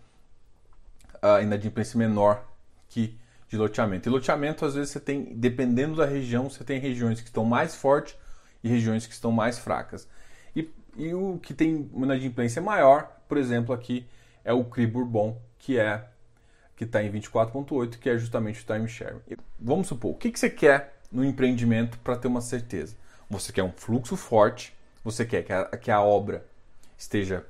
a 1.23 1.41
inadimplência 1.41 1.97
menor 1.97 2.47
que 2.91 3.19
de 3.49 3.57
loteamento. 3.57 4.09
E 4.09 4.11
loteamento, 4.11 4.65
às 4.65 4.75
vezes, 4.75 4.91
você 4.91 5.01
tem, 5.01 5.25
dependendo 5.35 5.97
da 5.97 6.07
região, 6.07 6.51
você 6.51 6.65
tem 6.65 6.81
regiões 6.81 7.21
que 7.21 7.29
estão 7.29 7.45
mais 7.45 7.75
fortes 7.75 8.17
e 8.63 8.69
regiões 8.69 9.07
que 9.07 9.13
estão 9.13 9.31
mais 9.31 9.59
fracas. 9.59 10.09
E, 10.55 10.69
e 10.97 11.15
o 11.15 11.39
que 11.39 11.55
tem 11.55 11.89
uma 11.93 12.07
inadimplência 12.07 12.61
maior, 12.61 13.21
por 13.29 13.37
exemplo, 13.39 13.75
aqui 13.75 14.07
é 14.45 14.53
o 14.53 14.65
CRI 14.65 14.87
Bourbon, 14.87 15.41
que 15.59 15.79
é 15.79 16.05
que 16.77 16.85
está 16.85 17.03
em 17.03 17.11
24.8, 17.11 17.99
que 17.99 18.11
é 18.11 18.19
justamente 18.19 18.63
o 18.63 18.67
time 18.67 18.87
sharing. 18.87 19.21
Vamos 19.59 19.87
supor, 19.87 20.11
o 20.11 20.15
que, 20.15 20.31
que 20.31 20.39
você 20.39 20.51
quer 20.51 20.99
no 21.11 21.25
empreendimento 21.25 21.99
para 22.01 22.17
ter 22.17 22.29
uma 22.29 22.43
certeza? 22.43 22.95
Você 23.31 23.51
quer 23.51 23.63
um 23.63 23.73
fluxo 23.73 24.15
forte, 24.15 24.77
você 25.03 25.25
quer 25.25 25.43
que 25.43 25.53
a, 25.53 25.65
que 25.65 25.91
a 25.91 26.03
obra 26.03 26.45
esteja 26.99 27.47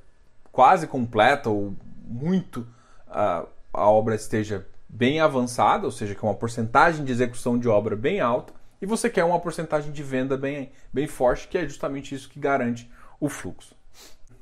quase 0.52 0.86
completa 0.86 1.50
ou 1.50 1.74
muito 2.04 2.60
uh, 3.08 3.48
a 3.72 3.90
obra 3.90 4.14
esteja 4.14 4.66
bem 4.96 5.20
avançada, 5.20 5.84
ou 5.84 5.92
seja, 5.92 6.14
que 6.14 6.24
é 6.24 6.28
uma 6.28 6.34
porcentagem 6.34 7.04
de 7.04 7.12
execução 7.12 7.58
de 7.58 7.68
obra 7.68 7.94
bem 7.94 8.18
alta, 8.18 8.54
e 8.80 8.86
você 8.86 9.10
quer 9.10 9.24
uma 9.24 9.38
porcentagem 9.38 9.92
de 9.92 10.02
venda 10.02 10.38
bem, 10.38 10.72
bem 10.92 11.06
forte, 11.06 11.48
que 11.48 11.58
é 11.58 11.68
justamente 11.68 12.14
isso 12.14 12.30
que 12.30 12.40
garante 12.40 12.90
o 13.20 13.28
fluxo. 13.28 13.74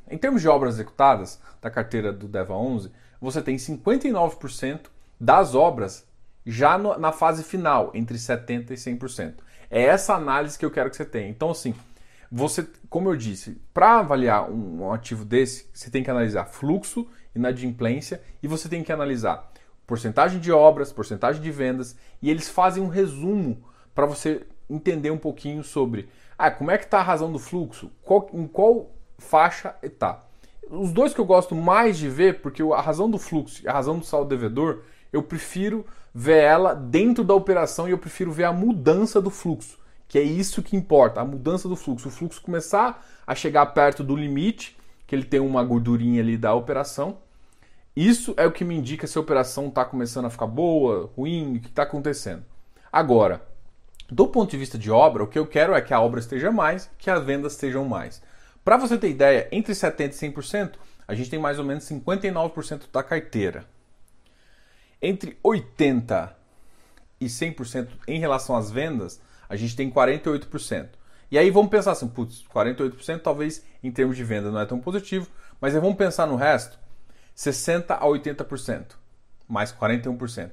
Em 0.09 0.17
termos 0.17 0.43
de 0.43 0.49
obras 0.49 0.75
executadas 0.75 1.41
da 1.61 1.71
carteira 1.71 2.13
do 2.13 2.29
DEVA 2.29 2.55
11, 2.55 2.93
você 3.21 3.43
tem 3.43 3.57
59% 3.57 4.87
das 5.19 5.57
obras 5.57 6.07
já 6.47 6.79
no, 6.79 6.97
na 6.99 7.11
fase 7.11 7.43
final, 7.43 7.91
entre 7.93 8.17
70% 8.17 8.71
e 8.71 8.75
100%. 8.75 9.35
É 9.71 9.83
essa 9.83 10.15
análise 10.15 10.59
que 10.59 10.65
eu 10.65 10.71
quero 10.71 10.91
que 10.91 10.97
você 10.97 11.05
tenha. 11.05 11.29
Então, 11.29 11.51
assim, 11.51 11.75
você, 12.31 12.67
como 12.89 13.09
eu 13.09 13.17
disse, 13.17 13.61
para 13.73 13.99
avaliar 13.99 14.49
um, 14.49 14.83
um 14.83 14.93
ativo 14.93 15.25
desse, 15.25 15.69
você 15.73 15.91
tem 15.91 16.05
que 16.05 16.11
analisar 16.11 16.45
fluxo, 16.45 17.09
inadimplência 17.35 18.23
e 18.43 18.47
você 18.47 18.69
tem 18.69 18.85
que 18.85 18.93
analisar 18.93 19.51
porcentagem 19.87 20.41
de 20.41 20.51
obras, 20.51 20.93
porcentagem 20.93 21.43
de 21.43 21.51
vendas, 21.51 21.97
e 22.23 22.31
eles 22.31 22.49
fazem 22.49 22.83
um 22.83 22.89
resumo 22.89 23.63
para 23.95 24.07
você 24.07 24.43
entender 24.69 25.11
um 25.11 25.19
pouquinho 25.19 25.63
sobre 25.63 26.09
ah, 26.39 26.51
como 26.51 26.71
é 26.71 26.79
que 26.79 26.85
está 26.85 26.99
a 26.99 27.03
razão 27.03 27.31
do 27.31 27.39
fluxo, 27.39 27.91
qual, 28.03 28.29
em 28.33 28.47
qual 28.47 28.91
faixa 29.19 29.75
está. 29.83 30.25
Os 30.71 30.93
dois 30.93 31.13
que 31.13 31.21
eu 31.21 31.25
gosto 31.25 31.55
mais 31.55 31.99
de 31.99 32.09
ver, 32.09 32.41
porque 32.41 32.63
a 32.63 32.81
razão 32.81 33.11
do 33.11 33.19
fluxo 33.19 33.63
e 33.63 33.69
a 33.69 33.73
razão 33.73 33.99
do 33.99 34.05
saldo 34.05 34.29
devedor, 34.29 34.83
eu 35.13 35.23
prefiro 35.23 35.87
ver 36.13 36.43
ela 36.43 36.75
dentro 36.75 37.23
da 37.23 37.35
operação 37.35 37.87
e 37.87 37.91
eu 37.91 37.99
prefiro 37.99 38.33
ver 38.33 38.45
a 38.45 38.53
mudança 38.53 39.21
do 39.21 39.31
fluxo, 39.31 39.79
que 40.09 40.19
é 40.19 40.23
isso 40.23 40.63
que 40.63 40.77
importa, 40.77 41.21
a 41.21 41.25
mudança 41.25 41.69
do 41.69 41.77
fluxo. 41.77 42.09
O 42.09 42.11
fluxo 42.11 42.41
começar 42.41 43.05
a 43.27 43.35
chegar 43.35 43.67
perto 43.67 44.03
do 44.03 44.17
limite, 44.17 44.77
que 45.07 45.15
ele 45.15 45.25
tem 45.25 45.41
uma 45.41 45.63
gordurinha 45.63 46.23
ali 46.23 46.37
da 46.37 46.55
operação, 46.55 47.19
isso 47.97 48.35
é 48.37 48.47
o 48.47 48.53
que 48.53 48.65
me 48.65 48.77
indica 48.77 49.07
se 49.07 49.17
a 49.17 49.21
operação 49.21 49.69
está 49.69 49.85
começando 49.85 50.25
a 50.25 50.31
ficar 50.31 50.47
boa, 50.47 51.11
ruim, 51.17 51.57
o 51.57 51.61
que 51.61 51.69
está 51.69 51.85
acontecendo. 51.85 52.45
Agora, 52.93 53.41
do 54.11 54.27
ponto 54.27 54.51
de 54.51 54.57
vista 54.57 54.77
de 54.77 54.91
obra, 54.91 55.23
o 55.23 55.29
que 55.29 55.39
eu 55.39 55.47
quero 55.47 55.75
é 55.75 55.81
que 55.81 55.95
a 55.95 56.01
obra 56.01 56.21
esteja 56.21 56.51
mais, 56.51 56.91
que 56.99 57.09
as 57.09 57.25
vendas 57.25 57.53
estejam 57.53 57.85
mais. 57.85 58.21
Para 58.65 58.77
você 58.77 58.99
ter 58.99 59.11
ideia, 59.11 59.49
entre 59.53 59.73
70% 59.73 60.11
e 60.11 60.33
100%, 60.33 60.73
a 61.07 61.15
gente 61.15 61.31
tem 61.31 61.39
mais 61.39 61.59
ou 61.59 61.65
menos 61.65 61.85
59% 61.85 62.85
da 62.93 63.03
carteira. 63.03 63.65
Entre 65.01 65.39
80% 65.45 66.31
e 67.21 67.27
100% 67.27 67.89
em 68.09 68.19
relação 68.19 68.57
às 68.57 68.71
vendas, 68.71 69.21
a 69.49 69.55
gente 69.55 69.77
tem 69.77 69.91
48%. 69.91 70.89
E 71.31 71.39
aí 71.39 71.51
vamos 71.51 71.71
pensar 71.71 71.93
assim, 71.93 72.09
putz, 72.09 72.45
48% 72.53 73.21
talvez 73.21 73.65
em 73.83 73.91
termos 73.91 74.17
de 74.17 74.25
venda 74.25 74.51
não 74.51 74.61
é 74.61 74.67
tão 74.67 74.81
positivo, 74.81 75.29
mas 75.61 75.75
aí 75.75 75.81
vamos 75.81 75.97
pensar 75.97 76.27
no 76.27 76.37
resto. 76.37 76.79
60% 77.37 77.91
a 77.91 78.07
80%, 78.07 78.85
mais 79.49 79.73
41%. 79.73 80.51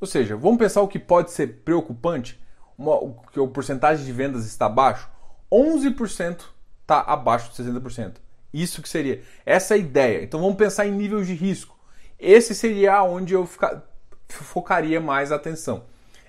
Ou 0.00 0.06
seja, 0.06 0.36
vamos 0.36 0.58
pensar 0.58 0.82
o 0.82 0.88
que 0.88 0.98
pode 0.98 1.30
ser 1.30 1.62
preocupante, 1.64 2.38
uma, 2.76 2.98
que 3.32 3.40
o 3.40 3.48
porcentagem 3.48 4.04
de 4.04 4.12
vendas 4.12 4.44
está 4.44 4.66
abaixo, 4.66 5.08
11% 5.50 6.40
está 6.82 7.00
abaixo 7.00 7.50
de 7.50 7.70
60%. 7.70 8.16
Isso 8.52 8.82
que 8.82 8.88
seria. 8.88 9.22
Essa 9.44 9.74
é 9.74 9.76
a 9.76 9.78
ideia. 9.78 10.22
Então 10.22 10.40
vamos 10.40 10.56
pensar 10.56 10.86
em 10.86 10.92
níveis 10.92 11.26
de 11.26 11.34
risco. 11.34 11.78
Esse 12.18 12.54
seria 12.54 13.02
onde 13.02 13.34
eu 13.34 13.46
ficar, 13.46 13.82
focaria 14.28 15.00
mais 15.00 15.30
a 15.30 15.36
atenção. 15.36 15.84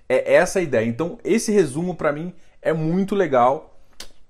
É 0.09 0.35
essa 0.35 0.59
a 0.59 0.61
ideia. 0.61 0.85
Então 0.85 1.17
esse 1.23 1.51
resumo 1.51 1.95
para 1.95 2.11
mim 2.11 2.33
é 2.61 2.73
muito 2.73 3.15
legal. 3.15 3.79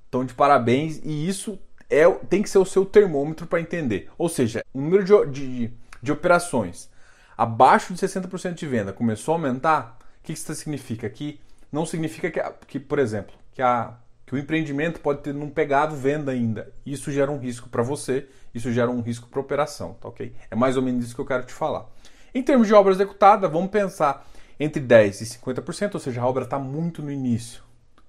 Então 0.07 0.25
de 0.25 0.33
parabéns 0.33 1.01
e 1.03 1.27
isso 1.27 1.59
é, 1.89 2.09
tem 2.29 2.41
que 2.41 2.49
ser 2.49 2.57
o 2.57 2.65
seu 2.65 2.85
termômetro 2.85 3.47
para 3.47 3.61
entender. 3.61 4.09
Ou 4.17 4.29
seja, 4.29 4.63
o 4.73 4.81
número 4.81 5.03
de, 5.03 5.31
de, 5.31 5.71
de 6.01 6.11
operações 6.11 6.89
abaixo 7.37 7.93
de 7.93 7.99
60% 7.99 8.55
de 8.55 8.65
venda 8.65 8.91
começou 8.91 9.33
a 9.33 9.37
aumentar, 9.37 9.97
o 10.19 10.23
que 10.23 10.33
isso 10.33 10.53
significa? 10.55 11.09
Que 11.09 11.39
não 11.71 11.85
significa 11.85 12.31
que, 12.31 12.41
que 12.65 12.79
por 12.79 12.97
exemplo, 12.97 13.35
que, 13.53 13.61
a, 13.61 13.93
que 14.25 14.33
o 14.33 14.37
empreendimento 14.37 14.99
pode 14.99 15.21
ter 15.21 15.33
não 15.33 15.49
pegado 15.49 15.95
venda 15.95 16.31
ainda. 16.31 16.73
Isso 16.85 17.11
gera 17.11 17.31
um 17.31 17.37
risco 17.37 17.69
para 17.69 17.83
você, 17.83 18.27
isso 18.53 18.71
gera 18.71 18.89
um 18.89 19.01
risco 19.01 19.27
para 19.29 19.39
a 19.39 19.43
operação, 19.43 19.93
tá 20.01 20.07
ok? 20.07 20.33
É 20.49 20.55
mais 20.55 20.75
ou 20.75 20.83
menos 20.83 21.05
isso 21.05 21.15
que 21.15 21.21
eu 21.21 21.25
quero 21.25 21.43
te 21.43 21.53
falar. 21.53 21.85
Em 22.33 22.41
termos 22.41 22.67
de 22.67 22.73
obra 22.73 22.91
executada, 22.91 23.47
vamos 23.47 23.69
pensar 23.69 24.27
entre 24.59 24.81
10% 24.81 25.21
e 25.21 25.25
50%, 25.25 25.93
ou 25.93 25.99
seja, 25.99 26.21
a 26.21 26.25
obra 26.25 26.43
está 26.43 26.57
muito 26.57 27.01
no 27.01 27.11
início, 27.11 27.61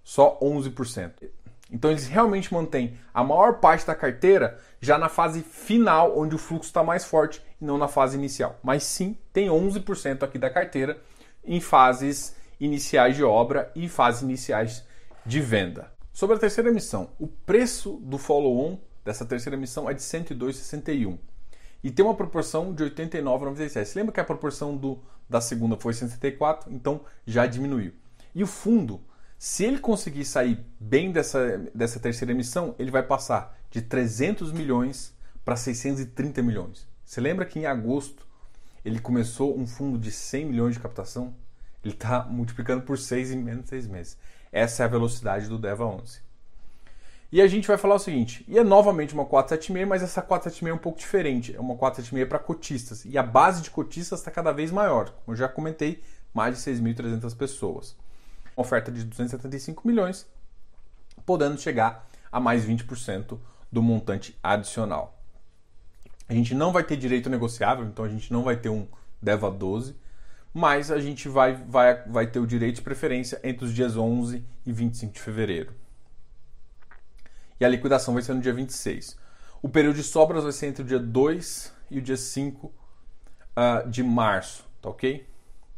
só 0.03 0.38
11%. 0.41 1.12
Então 1.71 1.91
eles 1.91 2.07
realmente 2.07 2.53
mantêm 2.53 2.99
a 3.13 3.23
maior 3.23 3.61
parte 3.61 3.87
da 3.87 3.95
carteira 3.95 4.59
já 4.81 4.97
na 4.97 5.09
fase 5.09 5.43
final, 5.43 6.19
onde 6.19 6.35
o 6.35 6.39
fluxo 6.39 6.69
está 6.69 6.83
mais 6.83 7.05
forte, 7.05 7.43
e 7.61 7.65
não 7.65 7.77
na 7.77 7.89
fase 7.89 8.17
inicial. 8.17 8.59
Mas 8.63 8.85
sim, 8.85 9.17
tem 9.33 9.49
11% 9.49 10.23
aqui 10.23 10.39
da 10.39 10.49
carteira 10.49 10.99
em 11.45 11.61
fases 11.61 12.37
iniciais 12.59 13.17
de 13.17 13.25
obra 13.25 13.71
e 13.75 13.89
fases 13.89 14.23
iniciais 14.23 14.85
de 15.25 15.41
venda. 15.41 15.93
Sobre 16.13 16.37
a 16.37 16.39
terceira 16.39 16.71
emissão, 16.71 17.11
o 17.19 17.27
preço 17.27 18.01
do 18.03 18.19
follow-on 18.19 18.79
dessa 19.05 19.25
terceira 19.25 19.57
emissão 19.57 19.89
é 19.89 19.95
de 19.95 20.03
102,61 20.03 21.19
e 21.83 21.91
tem 21.91 22.05
uma 22.05 22.15
proporção 22.15 22.73
de 22.73 22.85
89,97. 22.85 23.95
Lembra 23.97 24.13
que 24.13 24.21
a 24.21 24.25
proporção 24.25 24.77
do, 24.77 24.99
da 25.29 25.41
segunda 25.41 25.77
foi 25.77 25.93
64? 25.93 26.73
Então 26.73 27.03
já 27.27 27.47
diminuiu. 27.47 27.93
E 28.35 28.43
o 28.43 28.47
fundo 28.47 29.01
se 29.38 29.64
ele 29.64 29.79
conseguir 29.79 30.24
sair 30.24 30.59
bem 30.81 31.12
dessa, 31.12 31.59
dessa 31.72 32.01
terceira 32.01 32.33
emissão, 32.33 32.74
ele 32.77 32.90
vai 32.90 33.05
passar 33.05 33.57
de 33.70 33.81
300 33.81 34.51
milhões 34.51 35.14
para 35.44 35.55
630 35.55 36.42
milhões. 36.42 36.88
Você 37.05 37.20
lembra 37.20 37.46
que 37.46 37.57
em 37.57 37.64
agosto 37.64 38.27
ele 38.85 38.98
começou 38.98 39.57
um 39.57 39.64
fundo 39.64 39.96
de 39.96 40.11
100 40.11 40.44
milhões 40.44 40.74
de 40.74 40.81
captação? 40.81 41.33
Ele 41.85 41.94
está 41.94 42.24
multiplicando 42.24 42.83
por 42.83 42.98
6 42.98 43.31
em 43.31 43.37
menos 43.37 43.62
de 43.62 43.68
6 43.70 43.87
meses. 43.87 44.18
Essa 44.51 44.83
é 44.83 44.87
a 44.87 44.88
velocidade 44.88 45.46
do 45.46 45.57
DEVA 45.57 45.87
11. 45.87 46.18
E 47.31 47.40
a 47.40 47.46
gente 47.46 47.68
vai 47.68 47.79
falar 47.79 47.94
o 47.94 48.01
seguinte, 48.01 48.44
e 48.48 48.59
é 48.59 48.64
novamente 48.64 49.14
uma 49.14 49.24
476, 49.24 49.87
mas 49.87 50.03
essa 50.03 50.20
476 50.20 50.72
é 50.72 50.74
um 50.74 50.83
pouco 50.83 50.98
diferente. 50.98 51.55
É 51.55 51.61
uma 51.61 51.77
476 51.77 52.29
para 52.29 52.38
cotistas. 52.40 53.05
E 53.05 53.16
a 53.16 53.22
base 53.22 53.62
de 53.62 53.70
cotistas 53.70 54.18
está 54.18 54.33
cada 54.33 54.51
vez 54.51 54.72
maior. 54.72 55.11
Como 55.24 55.35
eu 55.35 55.37
já 55.37 55.46
comentei, 55.48 56.03
mais 56.35 56.57
de 56.57 56.70
6.300 56.72 57.37
pessoas 57.37 57.94
oferta 58.61 58.90
de 58.90 59.05
275 59.05 59.87
milhões, 59.87 60.27
podendo 61.25 61.59
chegar 61.61 62.09
a 62.31 62.40
mais 62.40 62.66
20% 62.66 63.38
do 63.71 63.83
montante 63.83 64.37
adicional. 64.42 65.16
A 66.29 66.35
gente 66.35 66.55
não 66.55 66.73
vai 66.73 66.83
ter 66.83 66.97
direito 66.97 67.31
negociável, 67.31 67.87
então 67.87 68.05
a 68.05 68.09
gente 68.09 68.33
não 68.33 68.42
vai 68.42 68.57
ter 68.57 68.68
um 68.68 68.87
DEVA 69.23 69.51
12, 69.51 69.97
mas 70.53 70.90
a 70.90 70.99
gente 70.99 71.29
vai, 71.29 71.55
vai, 71.55 72.03
vai 72.05 72.27
ter 72.27 72.40
o 72.40 72.47
direito 72.47 72.77
de 72.77 72.83
preferência 72.83 73.40
entre 73.44 73.64
os 73.64 73.73
dias 73.73 73.97
11 73.97 74.44
e 74.66 74.73
25 74.73 75.12
de 75.12 75.21
fevereiro. 75.21 75.73
E 77.61 77.64
a 77.64 77.68
liquidação 77.68 78.14
vai 78.14 78.23
ser 78.23 78.35
no 78.35 78.40
dia 78.40 78.53
26. 78.53 79.16
O 79.62 79.68
período 79.68 79.97
de 79.97 80.03
sobras 80.03 80.42
vai 80.42 80.53
ser 80.53 80.66
entre 80.66 80.83
o 80.83 80.85
dia 80.85 80.99
2 80.99 81.73
e 81.90 81.99
o 81.99 82.03
dia 82.03 82.16
5 82.16 82.66
uh, 82.66 82.73
ah, 83.57 83.83
de 83.87 84.03
março, 84.03 84.64
tá 84.81 84.88
ok? 84.88 85.27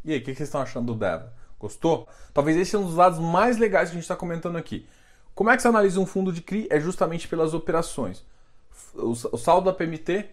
E 0.04 0.12
aí, 0.12 0.18
o 0.18 0.22
que 0.22 0.34
vocês 0.34 0.48
estão 0.48 0.60
achando 0.60 0.92
do 0.92 0.98
DEVA? 0.98 1.39
Gostou? 1.60 2.08
Talvez 2.32 2.56
esse 2.56 2.74
é 2.74 2.78
um 2.78 2.86
dos 2.86 2.96
lados 2.96 3.18
mais 3.18 3.58
legais 3.58 3.90
que 3.90 3.92
a 3.92 3.94
gente 3.94 4.04
está 4.04 4.16
comentando 4.16 4.56
aqui. 4.56 4.88
Como 5.34 5.50
é 5.50 5.56
que 5.56 5.62
você 5.62 5.68
analisa 5.68 6.00
um 6.00 6.06
fundo 6.06 6.32
de 6.32 6.40
CRI? 6.40 6.66
É 6.70 6.80
justamente 6.80 7.28
pelas 7.28 7.54
operações. 7.54 8.24
O 8.94 9.14
saldo 9.14 9.66
da 9.66 9.72
PMT, 9.72 10.26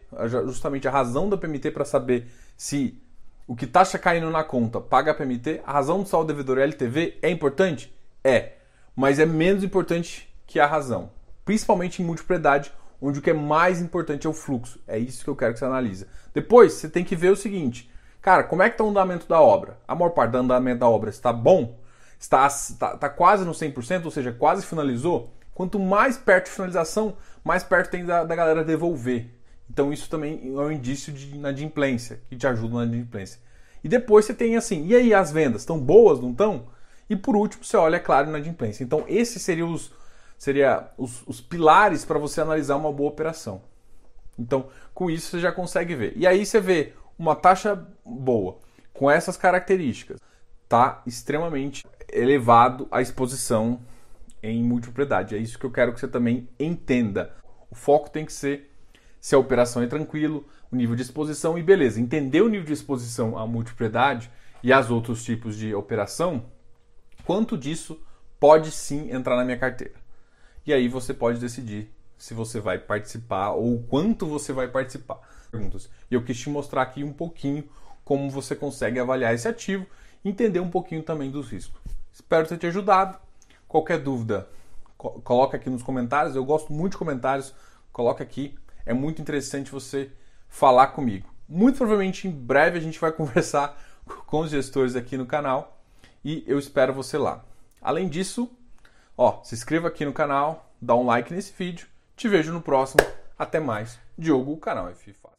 justamente 0.45 0.87
a 0.87 0.91
razão 0.91 1.29
da 1.29 1.37
PMT 1.37 1.71
para 1.71 1.83
saber 1.85 2.27
se 2.55 2.99
o 3.45 3.55
que 3.55 3.67
taxa 3.67 3.99
caindo 3.99 4.29
na 4.31 4.43
conta 4.43 4.79
paga 4.79 5.11
a 5.11 5.13
PMT, 5.13 5.61
a 5.65 5.73
razão 5.73 6.01
do 6.01 6.09
saldo 6.09 6.27
devedor 6.27 6.57
LTV 6.57 7.19
é 7.21 7.29
importante? 7.29 7.93
É, 8.23 8.53
mas 8.95 9.19
é 9.19 9.25
menos 9.25 9.63
importante 9.63 10.33
que 10.45 10.59
a 10.59 10.65
razão. 10.65 11.11
Principalmente 11.45 12.01
em 12.01 12.05
multiplicidade, 12.05 12.71
onde 13.01 13.19
o 13.19 13.21
que 13.21 13.29
é 13.29 13.33
mais 13.33 13.81
importante 13.81 14.25
é 14.25 14.29
o 14.29 14.33
fluxo. 14.33 14.79
É 14.87 14.97
isso 14.97 15.23
que 15.23 15.29
eu 15.29 15.35
quero 15.35 15.53
que 15.53 15.59
você 15.59 15.65
analise. 15.65 16.07
Depois, 16.33 16.73
você 16.73 16.89
tem 16.89 17.03
que 17.03 17.15
ver 17.15 17.31
o 17.31 17.35
seguinte: 17.35 17.89
Cara, 18.27 18.43
como 18.43 18.61
é 18.61 18.67
que 18.67 18.73
está 18.73 18.83
o 18.83 18.89
andamento 18.89 19.25
da 19.25 19.39
obra? 19.39 19.79
A 19.87 19.95
maior 19.95 20.09
parte 20.09 20.31
do 20.31 20.39
andamento 20.39 20.81
da 20.81 20.89
obra 20.89 21.09
está 21.09 21.31
bom? 21.31 21.79
Está, 22.19 22.45
está, 22.45 22.95
está 22.95 23.07
quase 23.07 23.45
no 23.45 23.53
100%, 23.53 24.03
ou 24.03 24.11
seja, 24.11 24.33
quase 24.33 24.65
finalizou? 24.65 25.33
Quanto 25.53 25.79
mais 25.79 26.17
perto 26.17 26.47
de 26.47 26.51
finalização, 26.51 27.15
mais 27.41 27.63
perto 27.63 27.89
tem 27.89 28.03
da, 28.03 28.25
da 28.25 28.35
galera 28.35 28.65
devolver. 28.65 29.33
Então 29.69 29.93
isso 29.93 30.09
também 30.09 30.41
é 30.43 30.59
um 30.59 30.69
indício 30.69 31.13
de 31.13 31.35
inadimplência, 31.35 32.19
que 32.27 32.35
te 32.35 32.45
ajuda 32.45 32.75
na 32.75 32.83
inadimplência. 32.83 33.39
E 33.81 33.87
depois 33.87 34.25
você 34.25 34.33
tem 34.33 34.57
assim, 34.57 34.85
e 34.87 34.93
aí 34.93 35.13
as 35.13 35.31
vendas 35.31 35.61
estão 35.61 35.79
boas, 35.79 36.19
não 36.19 36.31
estão? 36.31 36.67
E 37.09 37.15
por 37.15 37.33
último, 37.33 37.63
você 37.63 37.77
olha, 37.77 37.95
é 37.95 37.99
claro, 37.99 38.29
na 38.29 38.39
inadimplência. 38.39 38.83
Então 38.83 39.05
esses 39.07 39.41
seriam 39.41 39.71
os, 39.71 39.93
seria 40.37 40.91
os, 40.97 41.25
os 41.25 41.39
pilares 41.39 42.03
para 42.03 42.19
você 42.19 42.41
analisar 42.41 42.75
uma 42.75 42.91
boa 42.91 43.09
operação. 43.09 43.61
Então, 44.37 44.67
com 44.93 45.09
isso 45.09 45.31
você 45.31 45.39
já 45.39 45.53
consegue 45.53 45.95
ver. 45.95 46.11
E 46.17 46.27
aí 46.27 46.45
você 46.45 46.59
vê 46.59 46.93
uma 47.17 47.36
taxa 47.36 47.88
boa 48.06 48.60
com 48.93 49.10
essas 49.10 49.38
características 49.38 50.19
está 50.63 51.01
extremamente 51.06 51.86
elevado 52.12 52.88
a 52.91 53.01
exposição 53.01 53.80
em 54.41 54.63
multipropriedade. 54.63 55.36
É 55.36 55.38
isso 55.38 55.58
que 55.58 55.65
eu 55.65 55.71
quero 55.71 55.93
que 55.93 55.99
você 55.99 56.08
também 56.08 56.47
entenda. 56.60 57.34
O 57.69 57.75
foco 57.75 58.10
tem 58.10 58.25
que 58.25 58.34
ser 58.34 58.71
se 59.19 59.36
a 59.36 59.39
operação 59.39 59.82
é 59.82 59.88
tranquilo, 59.88 60.47
o 60.71 60.75
nível 60.75 60.95
de 60.95 61.01
exposição 61.01 61.58
e 61.58 61.63
beleza. 61.63 61.99
Entender 61.99 62.41
o 62.41 62.49
nível 62.49 62.65
de 62.65 62.73
exposição 62.73 63.38
à 63.38 63.45
multipropriedade 63.47 64.32
e 64.63 64.71
aos 64.71 64.89
outros 64.89 65.23
tipos 65.23 65.56
de 65.56 65.73
operação, 65.73 66.45
quanto 67.25 67.58
disso 67.58 68.01
pode 68.39 68.71
sim 68.71 69.12
entrar 69.12 69.36
na 69.36 69.45
minha 69.45 69.58
carteira. 69.58 69.95
E 70.65 70.73
aí 70.73 70.88
você 70.88 71.13
pode 71.13 71.39
decidir 71.39 71.91
se 72.17 72.34
você 72.34 72.60
vai 72.60 72.80
participar 72.80 73.51
ou 73.51 73.84
quanto 73.84 74.25
você 74.25 74.51
vai 74.51 74.67
participar. 74.67 75.19
Perguntas. 75.51 75.89
E 76.10 76.15
eu 76.15 76.23
quis 76.23 76.38
te 76.38 76.49
mostrar 76.49 76.82
aqui 76.82 77.03
um 77.03 77.13
pouquinho 77.13 77.63
como 78.03 78.30
você 78.30 78.56
consegue 78.56 78.99
avaliar 78.99 79.34
esse 79.34 79.47
ativo, 79.47 79.86
entender 80.23 80.60
um 80.60 80.69
pouquinho 80.69 81.03
também 81.03 81.30
dos 81.30 81.49
riscos. 81.49 81.80
Espero 82.12 82.47
ter 82.47 82.58
te 82.58 82.67
ajudado. 82.67 83.17
Qualquer 83.67 83.99
dúvida, 83.99 84.47
co 84.97 85.21
coloca 85.21 85.58
aqui 85.58 85.69
nos 85.69 85.84
comentários. 85.84 86.36
Eu 86.36 86.43
gosto 86.43 86.73
muito 86.73 86.93
de 86.93 86.97
comentários. 86.97 87.53
Coloca 87.91 88.23
aqui. 88.23 88.58
É 88.86 88.93
muito 88.93 89.21
interessante 89.21 89.71
você 89.71 90.12
falar 90.47 90.88
comigo. 90.88 91.30
Muito 91.47 91.77
provavelmente 91.77 92.27
em 92.27 92.32
breve 92.32 92.77
a 92.77 92.82
gente 92.82 92.99
vai 92.99 93.12
conversar 93.13 93.80
com 94.25 94.39
os 94.39 94.49
gestores 94.49 94.95
aqui 94.95 95.17
no 95.17 95.25
canal 95.25 95.82
e 96.23 96.43
eu 96.47 96.58
espero 96.58 96.93
você 96.93 97.17
lá. 97.17 97.43
Além 97.82 98.08
disso, 98.08 98.49
ó, 99.17 99.43
se 99.43 99.53
inscreva 99.53 99.89
aqui 99.89 100.03
no 100.03 100.13
canal, 100.13 100.71
dá 100.82 100.95
um 100.95 101.06
like 101.06 101.34
nesse 101.34 101.53
vídeo 101.53 101.88
te 102.17 102.27
vejo 102.27 102.51
no 102.51 102.63
próximo. 102.63 103.06
Até 103.38 103.60
mais. 103.60 103.99
Diogo, 104.17 104.58
canal 104.58 104.89
FIFA. 104.95 105.37